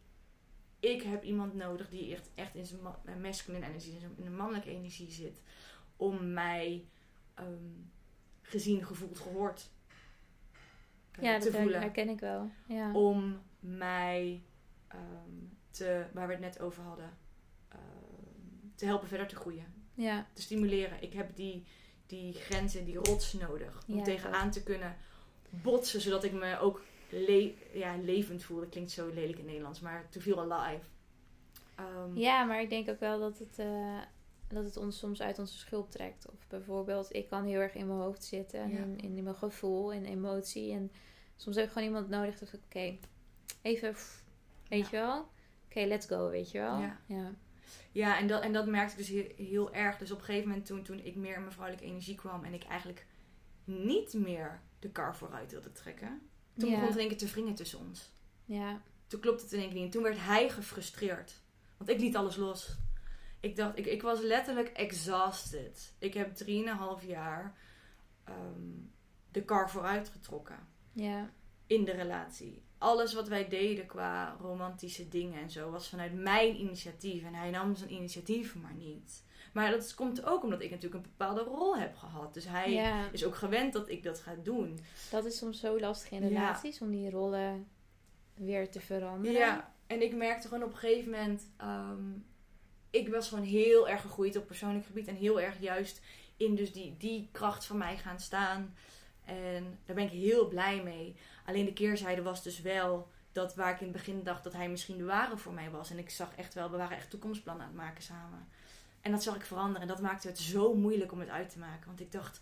[0.79, 4.69] ik heb iemand nodig die echt, echt in zijn ma- masculine energie, in de mannelijke
[4.69, 5.41] energie zit.
[5.95, 6.87] Om mij
[7.39, 7.91] um,
[8.41, 9.69] gezien, gevoeld, gehoord
[11.19, 11.81] uh, ja, te dat voelen.
[11.81, 12.51] herken ik wel.
[12.67, 12.93] Ja.
[12.93, 14.43] Om mij
[14.95, 17.17] um, te, waar we het net over hadden,
[18.83, 19.65] te helpen verder te groeien.
[19.93, 20.27] Ja.
[20.33, 20.97] Te stimuleren.
[21.01, 21.65] Ik heb die,
[22.05, 23.83] die grenzen, die rots nodig.
[23.87, 24.97] Om ja, tegenaan te kunnen
[25.49, 26.01] botsen.
[26.01, 28.59] Zodat ik me ook le ja, levend voel.
[28.59, 29.79] Dat klinkt zo lelijk in Nederlands.
[29.79, 30.85] Maar to feel alive.
[31.79, 34.01] Um, ja, maar ik denk ook wel dat het, uh,
[34.47, 36.29] dat het ons soms uit onze schulp trekt.
[36.31, 38.59] Of bijvoorbeeld, ik kan heel erg in mijn hoofd zitten.
[38.59, 40.73] En in, in, mijn gevoel en emotie.
[40.73, 40.91] En
[41.35, 42.39] soms heb ik gewoon iemand nodig.
[42.39, 42.97] Dat ik, oké,
[43.61, 43.95] even,
[44.67, 45.27] weet je wel.
[45.65, 46.79] Oké, let's go, weet je wel.
[47.05, 47.33] ja.
[47.93, 49.97] Ja, en dat, en dat merkte ik dus heel, erg.
[49.97, 52.53] Dus op een gegeven moment toen, toen ik meer in mijn vrouwelijke energie kwam en
[52.53, 53.05] ik eigenlijk
[53.63, 56.21] niet meer de kar vooruit wilde trekken.
[56.57, 58.11] Toen begon het één keer te wringen tussen ons.
[58.45, 58.81] Ja.
[59.07, 59.85] Toen klopte het in één keer niet.
[59.85, 61.41] En toen werd hij gefrustreerd.
[61.77, 62.77] Want ik liet alles los.
[63.39, 65.93] Ik dacht, ik, ik was letterlijk exhausted.
[65.99, 67.57] Ik heb drieënhalf jaar
[68.29, 68.91] um,
[69.31, 70.67] de kar vooruit getrokken.
[70.91, 71.31] Ja.
[71.67, 76.55] In de relatie alles wat wij deden qua romantische dingen en zo was vanuit mijn
[76.59, 77.23] initiatief.
[77.23, 79.23] En hij nam zijn initiatief maar niet.
[79.53, 82.33] Maar dat komt ook omdat ik natuurlijk een bepaalde rol heb gehad.
[82.33, 84.79] Dus hij is ook gewend dat ik dat ga doen.
[85.11, 87.67] Dat is soms zo lastig in relaties om die rollen
[88.33, 89.39] weer te veranderen.
[89.39, 91.51] Ja, en ik merkte gewoon op een gegeven moment.
[91.57, 92.11] Ehm,
[92.89, 95.07] ik was gewoon heel erg gegroeid op persoonlijk gebied.
[95.07, 96.01] En heel erg juist
[96.37, 98.75] in dus die, die kracht van mij gaan staan.
[99.25, 101.15] En daar ben ik heel blij mee.
[101.45, 104.69] Alleen de keerzijde was dus wel dat waar ik in het begin dacht dat hij
[104.69, 105.89] misschien de ware voor mij was.
[105.89, 108.47] En ik zag echt wel, we waren echt toekomstplannen aan het maken samen.
[109.01, 109.81] En dat zag ik veranderen.
[109.81, 111.85] En dat maakte het zo moeilijk om het uit te maken.
[111.85, 112.41] Want ik dacht,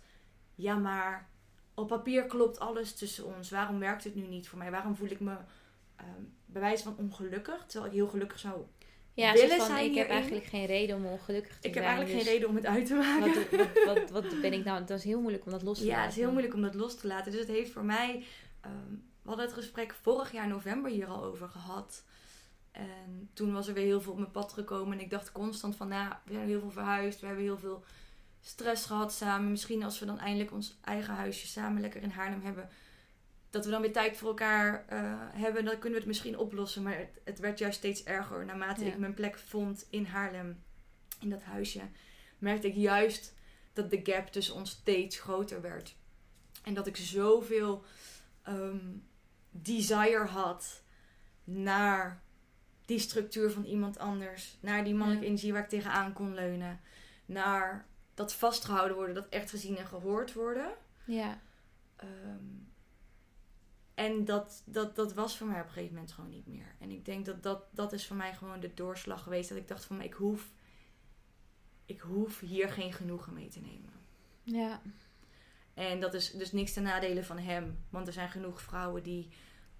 [0.54, 1.28] ja maar
[1.74, 3.50] op papier klopt alles tussen ons.
[3.50, 4.70] Waarom werkt het nu niet voor mij?
[4.70, 5.36] Waarom voel ik me
[6.00, 7.64] um, bij wijze van ongelukkig?
[7.66, 8.64] Terwijl ik heel gelukkig zou
[9.14, 11.74] ja, willen van, zijn Ik heb eigenlijk geen reden om ongelukkig te ik zijn.
[11.74, 13.34] Ik heb eigenlijk geen dus reden om het uit te maken.
[13.34, 14.84] Wat, wat, wat, wat, ben ik nou?
[14.84, 16.02] Dat is heel moeilijk om dat los te ja, laten.
[16.02, 17.32] Ja, het is heel moeilijk om dat los te laten.
[17.32, 18.24] Dus het heeft voor mij
[18.62, 18.92] Ehm,
[19.22, 22.04] we hadden het gesprek vorig jaar november hier al over gehad.
[22.70, 24.98] En toen was er weer heel veel op mijn pad gekomen.
[24.98, 27.20] En ik dacht constant van, nou, we hebben heel veel verhuisd.
[27.20, 27.84] We hebben heel veel
[28.40, 29.50] stress gehad samen.
[29.50, 32.68] Misschien als we dan eindelijk ons eigen huisje samen lekker in Haarlem hebben.
[33.52, 34.98] Dat we dan weer tijd voor elkaar uh,
[35.32, 35.64] hebben.
[35.64, 36.82] Dan kunnen we het misschien oplossen.
[36.82, 38.44] Maar het, het werd juist steeds erger.
[38.44, 40.62] Naarmate ik mijn plek vond in Haarlem.
[41.20, 41.80] In dat huisje.
[42.38, 43.34] Merkte ik juist
[43.72, 45.96] dat de gap tussen ons steeds groter werd.
[46.62, 47.84] En dat ik zoveel
[48.48, 49.08] um,
[49.50, 50.82] desire had
[51.44, 52.22] naar
[52.84, 54.56] die structuur van iemand anders.
[54.60, 56.80] Naar die mannelijke energie waar ik tegenaan kon leunen.
[57.26, 60.74] Naar dat vastgehouden worden, dat echt gezien en gehoord worden.
[61.04, 61.40] Ja.
[62.02, 62.71] Um,
[64.02, 66.74] en dat, dat, dat was voor mij op een gegeven moment gewoon niet meer.
[66.78, 69.48] En ik denk dat dat, dat is voor mij gewoon de doorslag geweest.
[69.48, 70.50] Dat ik dacht van, ik hoef,
[71.84, 73.92] ik hoef hier geen genoegen mee te nemen.
[74.42, 74.82] Ja.
[75.74, 77.78] En dat is dus niks ten nadele van hem.
[77.90, 79.28] Want er zijn genoeg vrouwen die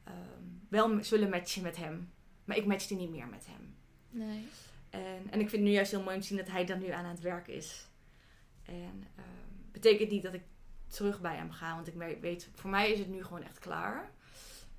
[0.08, 2.12] um, wel zullen matchen met hem.
[2.44, 3.74] Maar ik matchte niet meer met hem.
[4.10, 4.46] Nee.
[4.90, 6.78] En, en ik vind het nu juist heel mooi om te zien dat hij dan
[6.78, 7.88] nu aan het werk is.
[8.62, 10.42] En um, betekent niet dat ik
[10.92, 11.74] terug bij hem ga.
[11.74, 14.10] Want ik weet, voor mij is het nu gewoon echt klaar.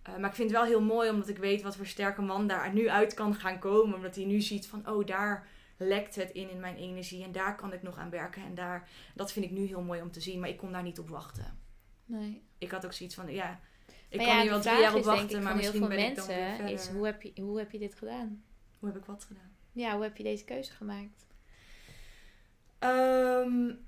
[0.10, 2.48] Uh, maar ik vind het wel heel mooi omdat ik weet wat voor sterke man
[2.48, 3.96] daar nu uit kan gaan komen.
[3.96, 5.48] Omdat hij nu ziet van, oh daar
[5.78, 7.24] lekt het in in mijn energie.
[7.24, 8.44] En daar kan ik nog aan werken.
[8.44, 10.40] En daar, dat vind ik nu heel mooi om te zien.
[10.40, 11.58] Maar ik kon daar niet op wachten.
[12.06, 12.44] Nee.
[12.58, 13.60] Ik had ook zoiets van, ja,
[14.10, 15.44] ik kan hier wel drie jaar op wachten.
[15.44, 18.44] Maar misschien ben mensen, ik dan is hoe heb, je, hoe heb je dit gedaan?
[18.80, 19.52] Hoe heb ik wat gedaan?
[19.72, 21.26] Ja, hoe heb je deze keuze gemaakt?
[22.80, 23.86] Um,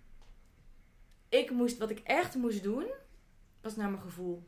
[1.40, 2.86] ik moest, wat ik echt moest doen,
[3.62, 4.48] was naar mijn gevoel.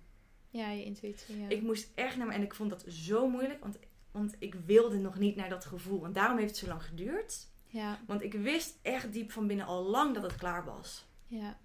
[0.49, 1.39] Ja, je intuïtie.
[1.39, 1.49] Ja.
[1.49, 3.77] Ik moest echt naar mijn, en ik vond dat zo moeilijk, want
[4.17, 6.05] want ik wilde nog niet naar dat gevoel.
[6.05, 7.47] En daarom heeft het zo lang geduurd.
[7.67, 7.99] Ja.
[8.07, 11.05] Want ik wist echt diep van binnen al lang dat het klaar was.
[11.27, 11.57] Ja.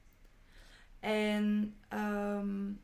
[1.01, 2.83] En, um,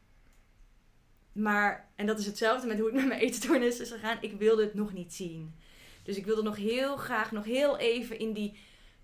[1.32, 4.18] maar, en dat is hetzelfde met hoe het met mijn etenstoornis is gegaan.
[4.20, 5.54] Ik wilde het nog niet zien.
[6.02, 8.58] Dus ik wilde nog heel graag, nog heel even in die,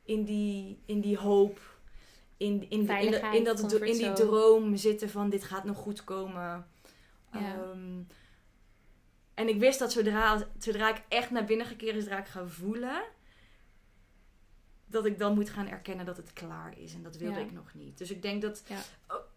[0.04, 1.73] in die, in die hoop,
[2.44, 6.66] in, in, in, in, dat, in die droom zitten van dit gaat nog goed komen.
[7.32, 7.56] Ja.
[7.72, 8.06] Um,
[9.34, 12.46] en ik wist dat zodra, zodra ik echt naar binnen gekeerd is, zodra ik ga
[12.46, 13.02] voelen,
[14.86, 16.94] dat ik dan moet gaan erkennen dat het klaar is.
[16.94, 17.44] En dat wilde Ja.
[17.44, 17.98] ik nog niet.
[17.98, 18.82] Dus ik denk dat Ja.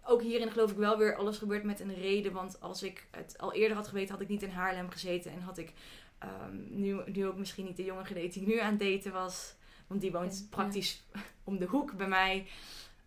[0.03, 2.33] ook hierin geloof ik wel weer alles gebeurt met een reden.
[2.33, 5.31] Want als ik het al eerder had geweten, had ik niet in Haarlem gezeten.
[5.31, 5.73] En had ik
[6.17, 9.11] ehm, nu, nu ook misschien niet de jongen gedate die ik nu aan het daten
[9.11, 9.55] was.
[9.87, 10.45] Want die woont ja.
[10.49, 11.03] praktisch
[11.43, 12.47] om de hoek bij mij.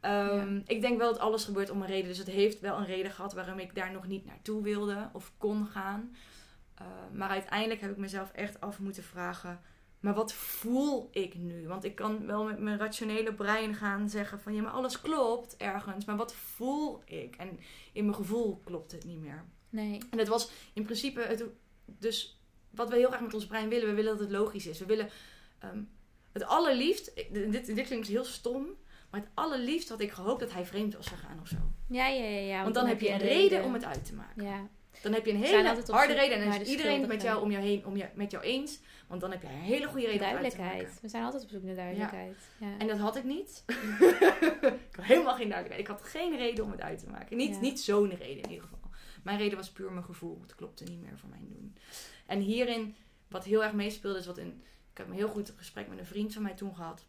[0.00, 2.08] Ehm, Ik denk wel dat alles gebeurt om een reden.
[2.08, 5.32] Dus het heeft wel een reden gehad waarom ik daar nog niet naartoe wilde of
[5.38, 6.16] kon gaan.
[6.74, 9.60] Eh, maar uiteindelijk heb ik mezelf echt af moeten vragen.
[10.00, 11.68] Maar wat voel ik nu?
[11.68, 15.56] Want ik kan wel met mijn rationele brein gaan zeggen van ja, maar alles klopt
[15.56, 16.04] ergens.
[16.04, 17.36] Maar wat voel ik?
[17.36, 17.58] En
[17.92, 19.44] in mijn gevoel klopt het niet meer.
[19.70, 19.98] Nee.
[20.10, 21.44] En het was in principe het,
[21.84, 22.40] dus
[22.70, 23.88] wat we heel graag met ons brein willen.
[23.88, 24.78] We willen dat het logisch is.
[24.78, 25.08] We willen
[25.58, 25.82] ehm,
[26.32, 27.14] het allerliefst.
[27.32, 28.66] Dit, dit klinkt heel stom.
[29.10, 31.56] Maar het allerliefst had ik gehoopt dat hij vreemd was gegaan of zo.
[31.86, 32.40] Ja, ja, ja.
[32.40, 34.44] ja Want dan heb je een reden om het uit te maken.
[34.44, 34.68] Ja,
[35.02, 36.38] Dan heb je een hele harde reden.
[36.38, 38.44] En dan is de iedereen het met jou om je heen, om je, met jou
[38.44, 38.80] eens.
[39.06, 40.68] Want dan heb je een hele goede reden om het uit te maken.
[40.68, 41.00] duidelijkheid.
[41.02, 42.36] We zijn altijd op zoek naar duidelijkheid.
[42.60, 42.78] Ja.
[42.78, 43.64] En dat had ik niet.
[44.90, 45.78] ik had helemaal geen duidelijkheid.
[45.78, 47.36] Ik had geen reden om het uit te maken.
[47.36, 47.60] Niet, Ja.
[47.60, 48.90] niet zo'n reden in ieder geval.
[49.22, 50.38] Mijn reden was puur mijn gevoel.
[50.42, 51.76] Het klopte niet meer voor mijn doen.
[52.26, 52.94] En hierin,
[53.28, 54.62] wat heel erg meespeelde, is wat in...
[54.90, 57.06] Ik heb een heel goed gesprek met een vriend van mij toen gehad.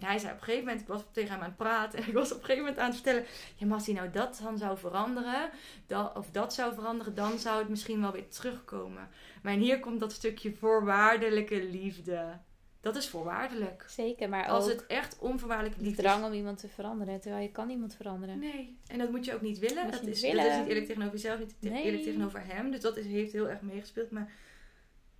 [0.00, 1.98] En hij zei op een gegeven moment, ik was tegen hem aan het praten.
[1.98, 3.24] En ik was op een gegeven moment aan het vertellen.
[3.56, 5.50] Ja, maar als hij nou dat dan zou veranderen.
[5.86, 9.08] Dat, of dat zou veranderen, dan zou het misschien wel weer terugkomen.
[9.42, 12.38] Maar hier komt dat stukje voorwaardelijke liefde.
[12.80, 13.84] Dat is voorwaardelijk.
[13.88, 17.20] Zeker, maar Als ook het echt onvoorwaardelijke de liefde drang om iemand te veranderen.
[17.20, 18.38] Terwijl je kan niemand veranderen.
[18.38, 19.82] Nee, en dat moet je ook niet willen.
[19.82, 20.42] Moet Dat niet is, willen.
[20.44, 21.84] dat is niet eerlijk tegenover jezelf, niet Nee.
[21.84, 22.70] eerlijk tegenover hem.
[22.70, 24.10] Dus dat is, heeft heel erg meegespeeld.
[24.10, 24.32] Maar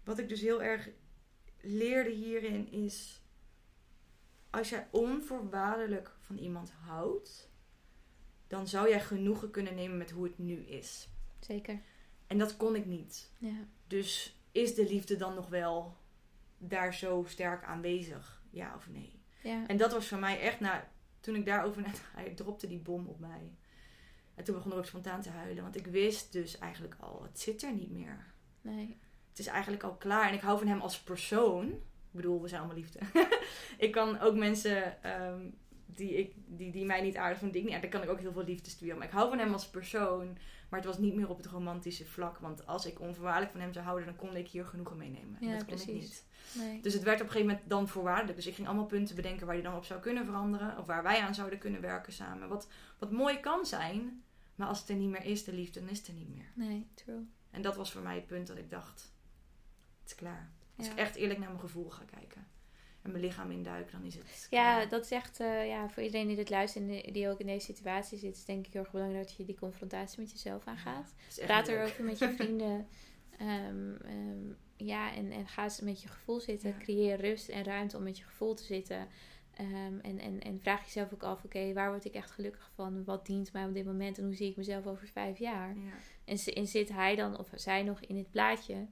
[0.05, 0.89] wat ik dus heel erg
[1.61, 3.21] leerde hierin is...
[4.57, 7.51] Als jij onvoorwaardelijk van iemand houdt...
[8.47, 11.09] dan zou jij genoegen kunnen nemen met hoe het nu is.
[11.41, 11.81] Zeker.
[12.27, 13.33] En dat kon ik niet.
[13.39, 13.67] Ja.
[13.87, 15.97] Dus is de liefde dan nog wel
[16.59, 18.43] daar zo sterk aanwezig?
[18.51, 19.21] Ja of nee?
[19.43, 19.67] Ja.
[19.67, 20.83] En dat was voor mij echt, nou,
[21.21, 23.57] toen ik daarover net, hij dropte die bom op mij.
[24.35, 27.41] En toen begon ik ook spontaan te huilen, want ik wist dus eigenlijk al, het
[27.41, 28.35] zit er niet meer.
[28.61, 28.99] Nee.
[29.29, 31.81] Het is eigenlijk al klaar en ik hou van hem als persoon.
[32.17, 32.99] Ik bedoel, we zijn allemaal liefde.
[33.87, 35.41] ik kan ook mensen ehm,
[35.87, 38.15] die, ik, die, die mij niet aardig vinden, die ik niet aardig, daar kan ik
[38.17, 38.99] ook heel veel liefde sturen.
[38.99, 40.39] Maar ik hou van hem als persoon,
[40.69, 42.39] maar het was niet meer op het romantische vlak.
[42.39, 45.37] Want als ik onvoorwaardelijk van hem zou houden, dan kon ik hier genoegen meenemen.
[45.41, 46.03] En Ja, dat kon ik precies.
[46.03, 46.25] niet.
[46.65, 46.81] Nee.
[46.81, 48.37] Dus het werd op een gegeven moment dan voorwaardelijk.
[48.37, 50.79] Dus ik ging allemaal punten bedenken waar hij dan op zou kunnen veranderen.
[50.79, 52.49] Of waar wij aan zouden kunnen werken samen.
[52.49, 54.23] Wat, wat mooi kan zijn.
[54.55, 56.51] Maar als het er niet meer is, de liefde, dan is het er niet meer.
[56.55, 57.27] Nee, true.
[57.51, 59.13] En dat was voor mij het punt dat ik dacht,
[60.01, 60.53] het is klaar.
[60.77, 60.93] Als Ja.
[60.93, 62.47] ik echt eerlijk naar mijn gevoel ga kijken.
[63.03, 64.89] En mijn lichaam induik, dan is het Ja, klaar.
[64.89, 67.65] dat is echt eh, ja, voor iedereen die dit luistert en die- ook in deze
[67.67, 71.15] situatie zit, is denk ik heel erg belangrijk dat je die confrontatie met jezelf aangaat.
[71.45, 72.89] Praat erover met je vrienden.
[73.39, 76.69] Ehm, ehm, ja, en, en ga eens met je gevoel zitten.
[76.71, 76.77] Ja.
[76.79, 79.09] Creëer rust en ruimte om met je gevoel te zitten.
[79.55, 83.05] Ehm, en, en, en vraag jezelf ook af, oké, waar word ik echt gelukkig van?
[83.05, 85.77] Wat dient mij op dit moment en hoe zie ik mezelf over vijf jaar?
[85.77, 85.93] Ja.
[86.55, 88.87] En zit hij dan of zij nog in het plaatje?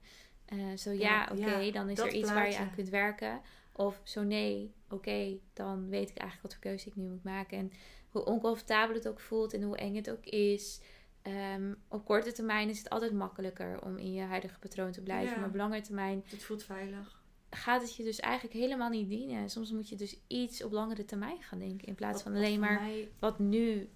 [0.59, 3.41] Eh, zo ja, Ja, oké, ja, dan is er iets waar je aan kunt werken.
[3.73, 7.59] Of zo nee, oké, dan weet ik eigenlijk wat voor keuze ik nu moet maken.
[7.59, 7.73] En
[8.11, 10.81] hoe oncomfortabel het ook voelt en hoe eng het ook is.
[11.23, 15.33] Ehm, op korte termijn is het altijd makkelijker om in je huidige patroon te blijven.
[15.35, 15.39] Ja.
[15.41, 17.23] Maar op lange termijn Het voelt veilig.
[17.51, 19.51] gaat het je dus eigenlijk helemaal niet dienen.
[19.51, 21.87] Soms moet je dus iets op langere termijn gaan denken.
[21.89, 23.89] In plaats Wat- van alleen maar mij- wat nu,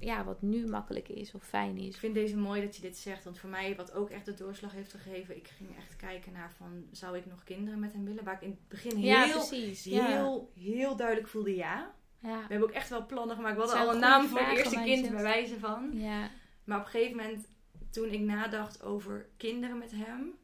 [0.00, 1.96] ja, wat nu makkelijk is of fijn Ik is.
[1.98, 3.24] vind deze mooi dat je dit zegt.
[3.24, 5.36] Want voor mij, wat ook echt de doorslag heeft gegeven.
[5.36, 8.24] Ik ging echt kijken naar van, zou ik nog kinderen met hem willen?
[8.24, 9.84] Waar ik in het begin Ja, heel, precies.
[9.84, 10.06] Ja.
[10.06, 11.94] heel, heel duidelijk voelde ja.
[12.18, 12.36] ja.
[12.36, 13.56] We hebben ook echt wel plannen gemaakt.
[13.56, 15.90] We hadden al een naam voor het eerste kind bij wijze van.
[15.92, 16.30] ja.
[16.64, 17.46] Maar op een gegeven moment,
[17.90, 20.34] toen ik nadacht over kinderen met hem.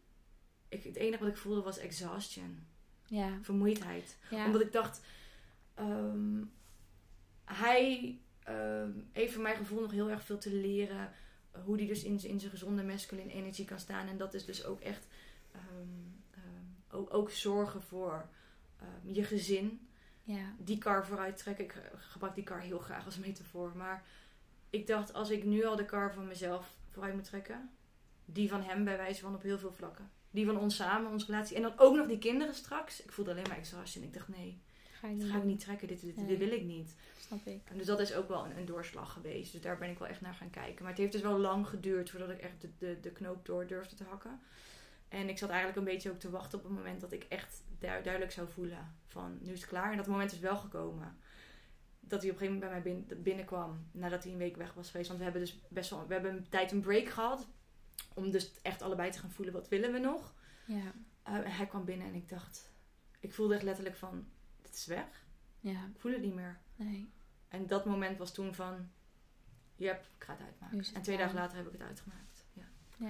[0.69, 2.67] Ik, het enige wat ik voelde was exhaustion.
[3.07, 3.39] Ja.
[3.43, 4.19] Vermoeidheid.
[4.47, 5.01] Omdat ik dacht,
[5.75, 6.43] ehm,
[7.45, 11.13] hij ehm, heeft voor mijn gevoel nog heel erg veel te leren.
[11.65, 14.09] Hoe hij dus in, in zijn gezonde masculine energy kan staan.
[14.09, 15.07] En dat is dus ook echt
[15.53, 15.63] ehm,
[16.31, 18.29] ehm, ook, ook zorgen voor
[18.79, 19.89] ehm, je gezin.
[20.23, 20.55] ja.
[20.59, 21.65] Die kar vooruit trekken.
[21.65, 23.77] Ik gebruik die kar heel graag als metafoor.
[23.77, 24.05] Maar
[24.71, 27.71] ik dacht, als ik nu al de kar van mezelf vooruit moet trekken.
[28.25, 30.11] Die van hem bij wijze van op heel veel vlakken.
[30.31, 31.57] Die van ons samen, onze relatie.
[31.57, 33.03] En dan ook nog die kinderen straks.
[33.03, 34.05] Ik voelde alleen maar exhaustion.
[34.05, 34.61] Ik dacht, nee,
[35.05, 35.89] Ga dat niet ga ik niet trekken.
[35.89, 36.27] Dit, dit, Nee.
[36.27, 36.95] dit wil ik niet.
[37.19, 37.61] Snap ik.
[37.65, 39.53] En dus dat is ook wel een, een doorslag geweest.
[39.53, 40.83] Dus daar ben ik wel echt naar gaan kijken.
[40.83, 43.67] Maar het heeft dus wel lang geduurd voordat ik echt de, de, de knoop door
[43.67, 44.41] durfde te hakken.
[45.09, 47.63] En ik zat eigenlijk een beetje ook te wachten op het moment dat ik echt
[47.79, 49.91] du- duidelijk zou voelen van nu is het klaar.
[49.91, 51.17] En dat moment is wel gekomen.
[52.01, 54.75] Dat hij op een gegeven moment bij mij bin- binnenkwam nadat hij een week weg
[54.75, 55.07] was geweest.
[55.09, 57.47] Want we hebben dus best wel, we hebben een tijd een break gehad.
[58.15, 60.35] Om dus echt allebei te gaan voelen wat willen we nog.
[60.67, 60.77] Ja.
[61.29, 62.73] Uh, en hij kwam binnen en ik dacht,
[63.21, 64.27] ik voelde echt letterlijk van,
[64.75, 65.25] dit is weg.
[65.61, 66.59] Ja, Ik voel het niet meer.
[66.77, 67.09] nee.
[67.49, 68.89] En dat moment was toen van,
[69.77, 70.79] yep, ik ga het uitmaken.
[70.79, 72.45] het En twee dagen later heb ik het uitgemaakt.
[72.53, 72.62] Ja.
[72.99, 73.07] Ja,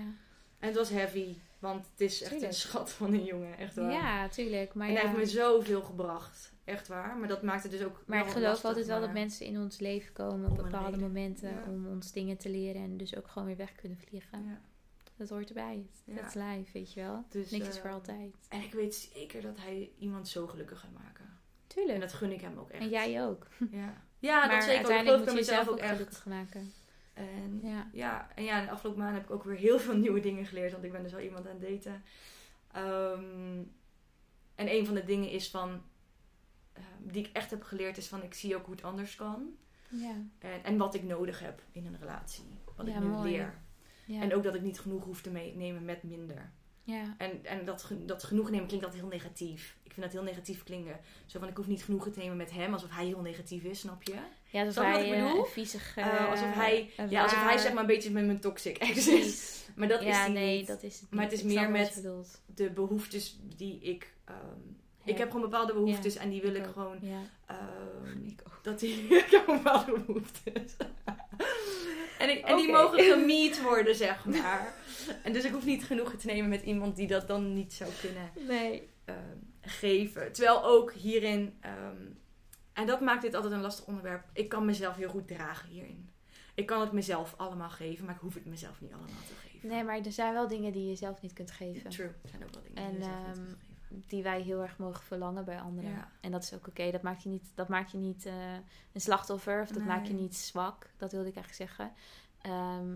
[0.59, 2.51] En het was heavy, want het is echt Tuurlijk.
[2.53, 3.91] een schat van een jongen, echt waar.
[3.93, 4.75] ja tuurlijk.
[4.75, 7.17] Maar, en hij ja, heeft me zoveel gebracht, echt waar.
[7.17, 9.59] Maar dat maakt het dus ook maar ik geloof lastig, altijd wel dat mensen in
[9.59, 11.63] ons leven komen op bepaalde momenten Ja.
[11.67, 14.45] om ons dingen te leren en dus ook gewoon weer weg kunnen vliegen.
[14.45, 14.61] Ja.
[15.17, 15.87] Dat hoort erbij.
[16.05, 17.25] Dat is life, weet je wel.
[17.29, 18.35] Dus, Niks is eh, voor altijd.
[18.49, 21.34] En ik weet zeker dat hij iemand zo gelukkig gaat maken.
[21.77, 22.01] En Tuurlijk.
[22.01, 22.83] dat gun ik hem ook echt.
[22.83, 23.47] En jij ook.
[23.71, 24.83] Ja, ja dat maar zeker.
[24.83, 26.27] Dat uiteindelijk ik moet je jezelf ook ook echt.
[26.27, 26.73] maken.
[27.15, 27.89] En Ja.
[27.93, 30.73] ja, en ja, de afgelopen maanden heb ik ook weer heel veel nieuwe dingen geleerd.
[30.73, 32.03] Want ik ben dus wel iemand aan het daten.
[32.73, 33.63] Ehm,
[34.55, 35.83] en een van de dingen is van...
[36.73, 38.23] ehm, die ik echt heb geleerd is van...
[38.23, 39.57] Ik zie ook hoe het anders kan.
[39.89, 40.15] Ja.
[40.39, 42.45] En, en wat ik nodig heb in een relatie.
[42.77, 43.31] Wat Ja, ik nu mooi.
[43.31, 43.55] leer.
[44.07, 44.21] Ja.
[44.21, 46.53] En ook dat ik niet genoeg hoef te me- nemen met minder.
[46.85, 47.15] Ja.
[47.19, 49.77] En, en dat, dat genoeg nemen klinkt altijd heel negatief.
[49.83, 51.01] Ik vind dat heel negatief klinken.
[51.27, 52.73] Zo van, ik hoef niet genoegen te nemen met hem.
[52.73, 54.15] Alsof hij heel negatief is, snap je?
[54.51, 55.39] Ja, alsof hij ik eh, bedoel?
[55.39, 55.97] een viezig...
[55.97, 58.79] Eh, eh, alsof hij, een ja, alsof hij zeg maar een beetje met mijn toxic
[58.79, 59.53] ex is.
[59.77, 60.67] Maar dat is ja, hij nee, niet.
[60.67, 61.31] dat is het Maar niet.
[61.31, 62.03] het is Ik meer met-.
[62.47, 64.15] De behoeftes die ik...
[64.25, 64.37] ehm,
[65.05, 66.99] ik heb gewoon bepaalde behoeftes en die wil ik, gewoon...
[67.47, 68.59] Ehm, Ik ook.
[68.63, 70.77] dat die, ik heb bepaalde behoeftes.
[72.19, 74.75] En, ik, en die mogen gemiet worden, zeg maar.
[75.25, 77.91] en dus ik hoef niet genoegen te nemen met iemand die dat dan niet zou
[78.01, 78.89] kunnen Nee.
[79.05, 79.17] ehm,
[79.61, 80.33] geven.
[80.33, 82.03] Terwijl ook hierin, ehm,
[82.73, 86.09] en dat maakt dit altijd een lastig onderwerp, ik kan mezelf heel goed dragen hierin.
[86.55, 89.69] Ik kan het mezelf allemaal geven, maar ik hoef het mezelf niet allemaal te geven.
[89.69, 91.91] Nee, maar er zijn wel dingen die je zelf niet kunt geven.
[91.91, 93.64] True, er zijn ook wel dingen En, die je zelf niet ehm, kunt geven.
[94.07, 95.91] Die wij heel erg mogen verlangen bij anderen.
[95.91, 96.11] Ja.
[96.21, 96.91] En dat is ook oké.
[96.91, 98.53] Dat maakt je niet, dat maakt je niet eh,
[98.93, 99.61] een slachtoffer.
[99.61, 99.87] Of dat Nee.
[99.87, 100.91] maakt je niet zwak.
[100.97, 101.93] Dat wilde ik eigenlijk zeggen.
[102.41, 102.95] Ehm,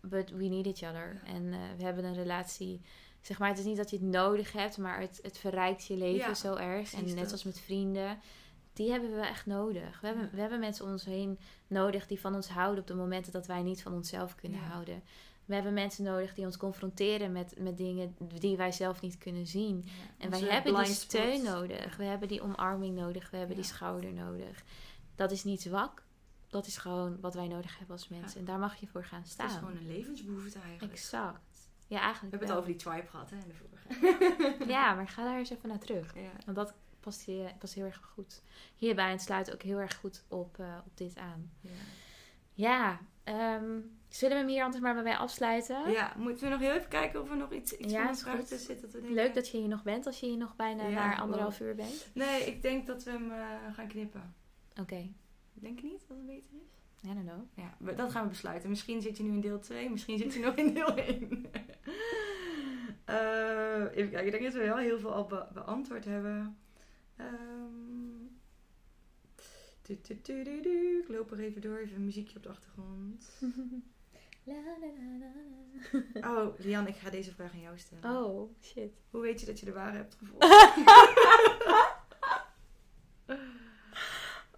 [0.00, 1.20] but we need each other.
[1.24, 1.32] Ja.
[1.32, 2.80] En eh, we hebben een relatie.
[3.20, 4.78] Zeg maar, het is niet dat je het nodig hebt.
[4.78, 6.94] Maar het, het verrijkt je leven Ja, zo erg.
[6.94, 7.26] En net dat.
[7.26, 8.18] zoals met vrienden.
[8.72, 10.00] Die hebben we echt nodig.
[10.00, 12.94] We hebben, we hebben mensen om ons heen nodig die van ons houden op de
[12.94, 15.02] momenten dat wij niet van onszelf kunnen houden.
[15.44, 19.46] We hebben mensen nodig die ons confronteren met, met dingen die wij zelf niet kunnen
[19.46, 19.82] zien.
[19.84, 21.48] Ja, En wij hebben die steun spots.
[21.54, 21.96] nodig.
[21.96, 23.30] We hebben die omarming nodig.
[23.30, 23.62] We hebben Ja.
[23.62, 24.62] die schouder nodig.
[25.14, 26.02] Dat is niet zwak.
[26.48, 28.30] Dat is gewoon wat wij nodig hebben als mensen.
[28.32, 28.38] Ja.
[28.38, 29.50] En daar mag je voor gaan Het is staan.
[29.50, 30.92] gewoon een levensbehoefte eigenlijk.
[30.92, 31.68] Exact.
[31.86, 34.64] Ja, We eigenlijk hebben het over die tribe gehad, hè, in de vorige.
[34.72, 36.14] Ja, maar ga daar eens even naar terug.
[36.44, 38.42] Want dat past, hier, past heel erg goed
[38.76, 39.10] hierbij.
[39.10, 41.50] En sluit ook heel erg goed op, eh, op dit aan.
[41.60, 41.70] Ja.
[42.54, 43.78] Ja, ehm,
[44.16, 45.90] zullen we hem hier anders maar bij afsluiten?
[45.90, 48.58] Ja, moeten we nog heel even kijken of er nog iets, iets Ja, van tussen
[48.58, 48.80] zit.
[48.80, 49.14] Dat we denken...
[49.14, 51.74] Leuk dat je hier nog bent, als je hier nog bijna Ja, maar anderhalf uur
[51.74, 52.06] bent.
[52.14, 54.34] Nee, ik denk dat we hem eh, gaan knippen.
[54.80, 55.08] Oké,
[55.54, 57.08] Denk je niet dat het beter is?
[57.10, 57.42] I don't know.
[57.54, 58.68] Ja, dat gaan we besluiten.
[58.70, 61.46] Misschien zit je nu in deel 2, misschien zit je nog in deel 1.
[63.04, 66.56] Eh, even kijken, ik denk dat we wel heel veel al be- beantwoord hebben.
[67.16, 68.26] Ehm,
[69.82, 70.98] tu- tu- tu- du- du.
[71.02, 73.30] Ik loop er even door, even een muziekje op de achtergrond.
[74.44, 75.32] La, la, la, la.
[76.40, 78.24] Oh, Lian, ik ga deze vraag aan jou stellen.
[78.24, 78.92] Oh, shit.
[79.10, 80.48] Hoe weet je dat je de ware hebt gevonden?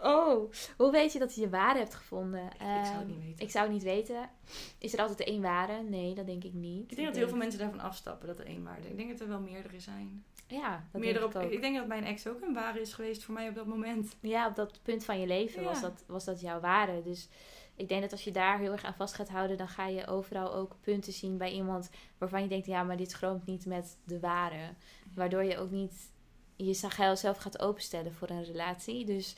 [0.01, 2.45] Oh, hoe weet je dat je je ware hebt gevonden?
[2.45, 3.45] ik zou het Ehm, niet weten.
[3.45, 4.31] Ik zou het niet weten.
[4.79, 5.83] Is er altijd één ware?
[5.83, 6.91] Nee, dat denk ik niet.
[6.91, 8.89] Ik denk dat heel veel mensen daarvan afstappen, dat er één waarde.
[8.89, 10.25] Ik denk dat er wel meerdere zijn.
[10.47, 12.93] Ja, dat Meerdere denk ik op, ik denk dat mijn ex ook een ware is
[12.93, 14.17] geweest voor mij op dat moment.
[14.21, 17.03] Ja, op dat punt van je leven was, dat, was dat jouw ware.
[17.03, 17.29] Dus
[17.77, 20.07] ik denk dat als je daar heel erg aan vast gaat houden, dan ga je
[20.07, 23.97] overal ook punten zien bij iemand waarvan je denkt, ja, maar dit stroomt niet met
[24.05, 24.75] de ware.
[25.15, 26.11] Waardoor je ook niet
[26.57, 29.05] jezelf gaat openstellen voor een relatie.
[29.05, 29.37] Dus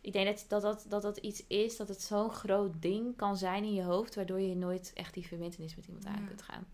[0.00, 3.36] ik denk dat dat, dat, dat, dat iets is, dat het zo'n groot ding kan
[3.36, 6.26] zijn in je hoofd, waardoor je nooit echt die verbindenis met iemand aan Ja.
[6.26, 6.66] kunt gaan.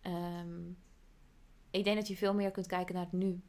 [0.00, 0.68] Ehm,
[1.70, 3.40] ik denk dat je veel meer kunt kijken naar het nu.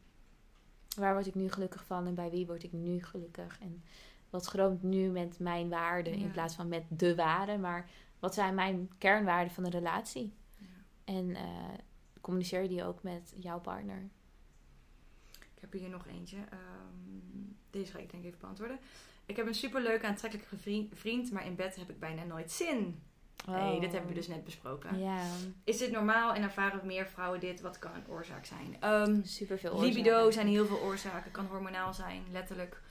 [0.95, 3.59] Waar word ik nu gelukkig van en bij wie word ik nu gelukkig?
[3.59, 3.83] En
[4.31, 7.59] wat stroomt nu met mijn waarden in plaats van met de waarden?
[7.59, 10.33] Maar wat zijn mijn kernwaarden van een relatie?
[10.57, 10.65] Ja.
[11.03, 11.43] En eh,
[12.21, 14.09] communiceer die ook met jouw partner.
[15.39, 16.37] Ik heb hier nog eentje.
[16.37, 18.79] Ehm, deze ga ik denk ik even beantwoorden.
[19.25, 20.57] Ik heb een superleuke aantrekkelijke
[20.93, 23.01] vriend, maar in bed heb ik bijna nooit zin.
[23.47, 24.89] Nee, dit hebben we dus net besproken.
[24.95, 24.99] Oh.
[24.99, 25.23] Ja,
[25.63, 27.61] Is dit normaal en ervaren meer vrouwen dit?
[27.61, 28.77] Wat kan een oorzaak zijn?
[28.79, 31.31] Ehm, super veel libido zijn heel veel oorzaken.
[31.31, 32.81] Kan hormonaal zijn, letterlijk.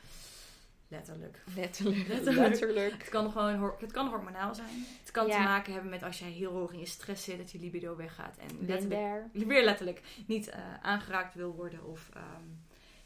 [0.90, 1.42] Letterlijk.
[1.56, 2.08] Letterlijk.
[2.08, 2.92] Letterlijk.
[2.92, 4.86] Het kan gewoon het kan hormonaal zijn.
[5.00, 5.36] Het kan Ja.
[5.36, 7.96] te maken hebben met als jij heel hoog in je stress zit, dat je libido
[7.96, 8.36] weggaat.
[8.36, 12.44] En letterlijk, weer letterlijk niet eh, aangeraakt wil worden of ehm,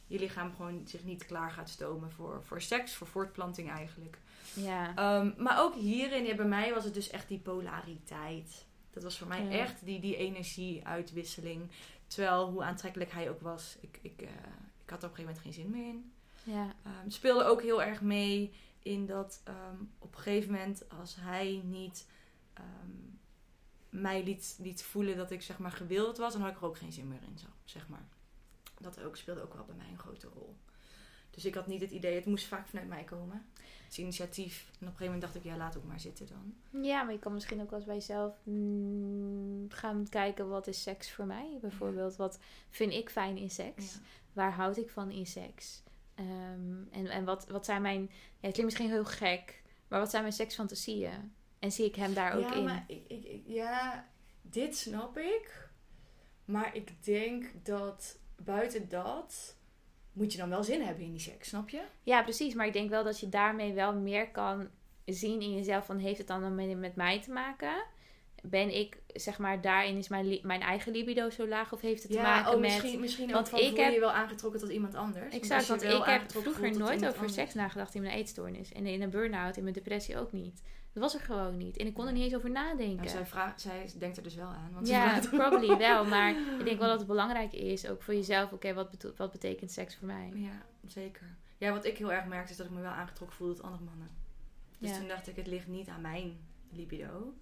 [0.07, 4.18] je lichaam gewoon zich niet klaar gaat stomen voor, voor seks, voor voortplanting eigenlijk.
[4.55, 4.95] Ja.
[4.95, 8.64] Ehm, maar ook hierin, ja, bij mij was het dus echt die polariteit.
[8.91, 9.51] Dat was voor mij Ja.
[9.51, 11.70] echt die, die energieuitwisseling.
[12.07, 14.28] Terwijl hoe aantrekkelijk hij ook was, ik, ik, eh,
[14.85, 16.12] ik had er op een gegeven moment geen zin meer in.
[16.45, 16.74] Ja.
[16.82, 21.62] Ehm, speelde ook heel erg mee in dat ehm, op een gegeven moment als hij
[21.64, 22.07] niet
[22.53, 22.90] ehm,
[23.88, 26.78] mij liet, liet voelen dat ik zeg maar gewild was, dan had ik er ook
[26.78, 28.07] geen zin meer in, zo, zeg maar.
[28.78, 30.57] Dat ook, speelde ook wel bij mij een grote rol.
[31.30, 33.47] Dus ik had niet het idee, het moest vaak vanuit mij komen.
[33.84, 34.66] Het initiatief.
[34.66, 36.82] En op een gegeven moment dacht ik, ja, laat ook maar zitten dan.
[36.82, 40.82] Ja, maar je kan misschien ook wel eens bij jezelf mm, gaan kijken wat is
[40.82, 41.59] seks voor mij.
[41.61, 42.38] Bijvoorbeeld, wat
[42.70, 43.92] vind ik fijn in seks?
[43.92, 44.01] Ja.
[44.32, 45.82] Waar houd ik van in seks?
[46.14, 48.00] Ehm, en en wat, wat zijn mijn...
[48.00, 51.34] Ja, het klinkt misschien heel gek, maar wat zijn mijn seksfantasieën?
[51.58, 52.64] En zie ik hem daar ook ja, in?
[52.64, 54.08] Maar ik, ik, ja,
[54.42, 55.68] dit snap ik.
[56.44, 59.56] Maar ik denk dat buiten dat
[60.12, 61.82] moet je dan wel zin hebben in die seks, snap je?
[62.02, 62.54] Ja, precies.
[62.54, 64.68] Maar ik denk wel dat je daarmee wel meer kan
[65.04, 67.84] zien in jezelf van heeft het dan met mij te maken?
[68.47, 72.12] Ben ik, zeg maar, daarin is mijn, mijn eigen libido zo laag of heeft het
[72.12, 72.70] te maken oh, met...
[72.70, 75.34] misschien, misschien want ook van, ik heb- je wel aangetrokken tot iemand anders.
[75.34, 77.34] Exact, want ik heb vroeger nooit over anders.
[77.34, 78.72] seks nagedacht in mijn eetstoornis.
[78.72, 80.62] En in een burn-out, in mijn depressie ook niet.
[80.92, 81.76] Dat was er gewoon niet.
[81.76, 82.97] En ik kon er niet eens over nadenken.
[82.97, 84.70] Nou, zij, vraagt, zij denkt er dus wel aan.
[84.72, 86.05] Want ze ja, probably wel.
[86.05, 88.53] Maar ik denk wel dat het belangrijk is, ook voor jezelf.
[88.53, 90.30] Oké, wat, wat betekent seks voor mij?
[90.34, 91.36] Ja, zeker.
[91.59, 93.84] Ja, wat ik heel erg merkte is dat ik me wel aangetrokken voelde tot andere
[93.84, 94.09] mannen.
[94.78, 94.97] Dus Ja.
[94.99, 96.36] toen dacht ik, het ligt niet aan mijn
[96.70, 97.34] libido.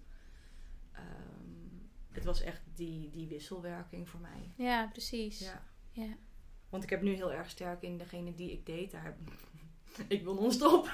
[0.93, 1.79] Ehm,
[2.11, 4.51] het was echt die, die wisselwerking voor mij.
[4.55, 5.39] Ja, precies.
[5.39, 5.63] Ja.
[5.91, 6.15] Ja.
[6.69, 8.91] Want ik heb nu heel erg sterk in degene die ik.
[8.91, 9.17] Daar heb...
[10.07, 10.87] ik wil non-stop.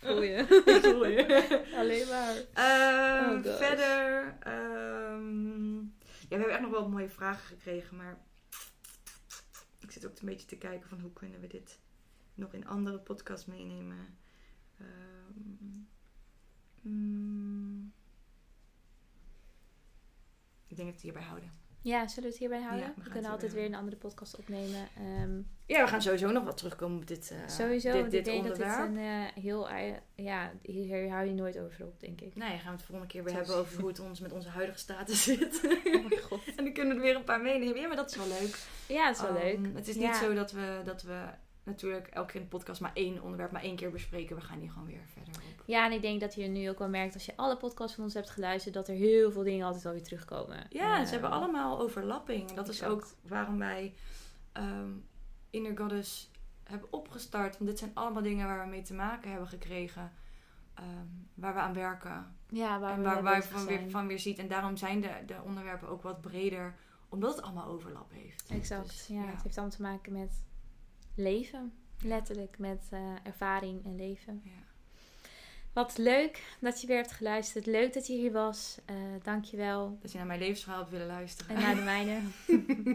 [0.00, 0.36] Voel je?
[0.76, 1.66] Ik voel je.
[1.76, 2.36] Alleen maar.
[2.52, 4.36] Ehm, Oh, verder.
[4.40, 5.88] ehm, ja,
[6.28, 7.96] we hebben echt nog wel mooie vragen gekregen.
[7.96, 8.18] Maar
[9.78, 11.80] ik zit ook een beetje te kijken van hoe kunnen we dit
[12.34, 14.18] nog in andere podcasts meenemen.
[14.78, 15.82] Ehm,
[16.80, 17.92] mm,
[20.66, 21.58] ik denk dat we het hierbij houden.
[21.82, 22.86] Ja, zullen we het hierbij houden?
[22.96, 24.88] Ja, we kunnen altijd weer een andere podcast opnemen.
[24.96, 28.36] Ehm, Ja, we gaan sowieso nog wat terugkomen op dit, eh, sowieso, dit, ik denk
[28.36, 28.70] onderwerp.
[28.76, 29.68] dat dit een eh, heel...
[29.68, 32.34] ei- Ja, hier hou je nooit over op, denk ik.
[32.36, 34.48] Nee, gaan we het volgende keer weer Zo hebben over hoe het ons met onze
[34.48, 35.60] huidige status zit.
[35.64, 36.40] Oh mijn god.
[36.56, 37.80] en dan kunnen we er weer een paar meenemen.
[37.80, 38.58] Ja, maar dat is wel leuk.
[38.88, 39.74] Ja, het is wel Ehm, leuk.
[39.76, 40.06] Het is Ja.
[40.08, 41.24] niet zo dat we, dat we
[41.70, 44.36] natuurlijk elke keer in de podcast maar één onderwerp maar één keer bespreken.
[44.36, 45.62] We gaan hier gewoon weer verder op.
[45.66, 48.04] Ja, en ik denk dat je nu ook wel merkt als je alle podcasts van
[48.04, 50.66] ons hebt geluisterd, dat er heel veel dingen altijd wel weer terugkomen.
[50.70, 52.52] Ja, Eh, ze hebben allemaal overlapping.
[52.52, 53.94] Dat is ook waarom wij
[54.52, 54.90] ehm
[55.50, 56.30] Inner Goddess
[56.64, 57.58] hebben opgestart.
[57.58, 60.12] Want dit zijn allemaal dingen waar we mee te maken hebben gekregen.
[60.74, 62.36] ehm, waar we aan werken.
[62.48, 64.38] Ja, waar en we waar, bezig van weer, van weer ziet.
[64.38, 66.74] En daarom zijn de, de onderwerpen ook wat breder.
[67.08, 68.48] Omdat het allemaal overlap heeft.
[68.50, 68.88] Exact.
[68.88, 70.44] Dus, ja, het heeft allemaal te maken met
[71.20, 71.72] leven.
[72.02, 74.40] Letterlijk met eh, ervaring en leven.
[74.44, 74.50] Ja.
[75.72, 77.66] Wat leuk dat je weer hebt geluisterd.
[77.66, 78.78] Leuk dat je hier was.
[78.84, 79.98] Eh dankjewel.
[80.02, 81.56] Dat je naar mijn levensverhaal hebt willen luisteren.
[81.56, 82.20] En naar de mijne.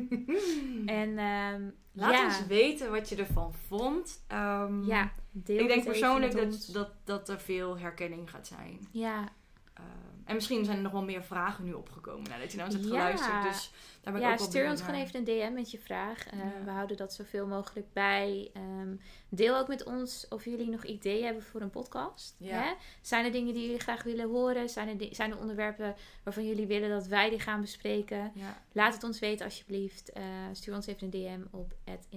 [1.01, 4.23] en ehm, Laat ja, ons weten wat je ervan vond.
[4.27, 8.87] Ehm, ja, deel ik denk persoonlijk dat, dat, dat er veel herkenning gaat zijn.
[8.91, 9.29] Ja,
[9.75, 12.75] Ehm, en misschien zijn er nog wel meer vragen nu opgekomen nadat je naar ons
[12.75, 13.43] hebt geluisterd.
[13.43, 13.71] Dus
[14.01, 16.27] daar ben ik ja ook stuur ons gewoon even een DM met je vraag.
[16.27, 16.63] Eh, Ja.
[16.63, 18.49] We houden dat zoveel mogelijk bij.
[18.53, 18.95] Ehm,
[19.29, 22.35] deel ook met ons of jullie nog ideeën hebben voor een podcast.
[22.37, 22.61] Ja.
[22.61, 22.73] Hè?
[23.01, 24.69] Zijn er dingen die jullie graag willen horen?
[24.69, 28.31] Zijn er, zijn er onderwerpen waarvan jullie willen dat wij die gaan bespreken?
[28.35, 28.61] Ja.
[28.71, 30.11] Laat het ons weten alsjeblieft.
[30.11, 32.07] Eh, stuur ons even een DM op het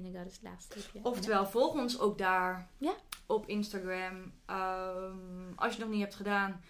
[1.02, 2.94] Oftewel, volg ons ook daar Ja.
[3.26, 4.32] op Instagram.
[4.46, 6.60] Ehm, als je het nog niet hebt gedaan,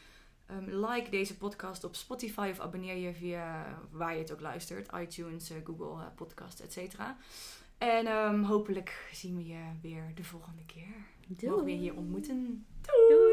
[0.48, 4.88] ehm, like deze podcast op Spotify of abonneer je via waar je het ook luistert.
[5.00, 7.16] iTunes, eh, Google eh, Podcast, et cetera.
[7.78, 10.94] En ehm, hopelijk zien we je weer de volgende keer.
[11.48, 12.66] Mogen we je hier ontmoeten.
[13.08, 13.27] Doei!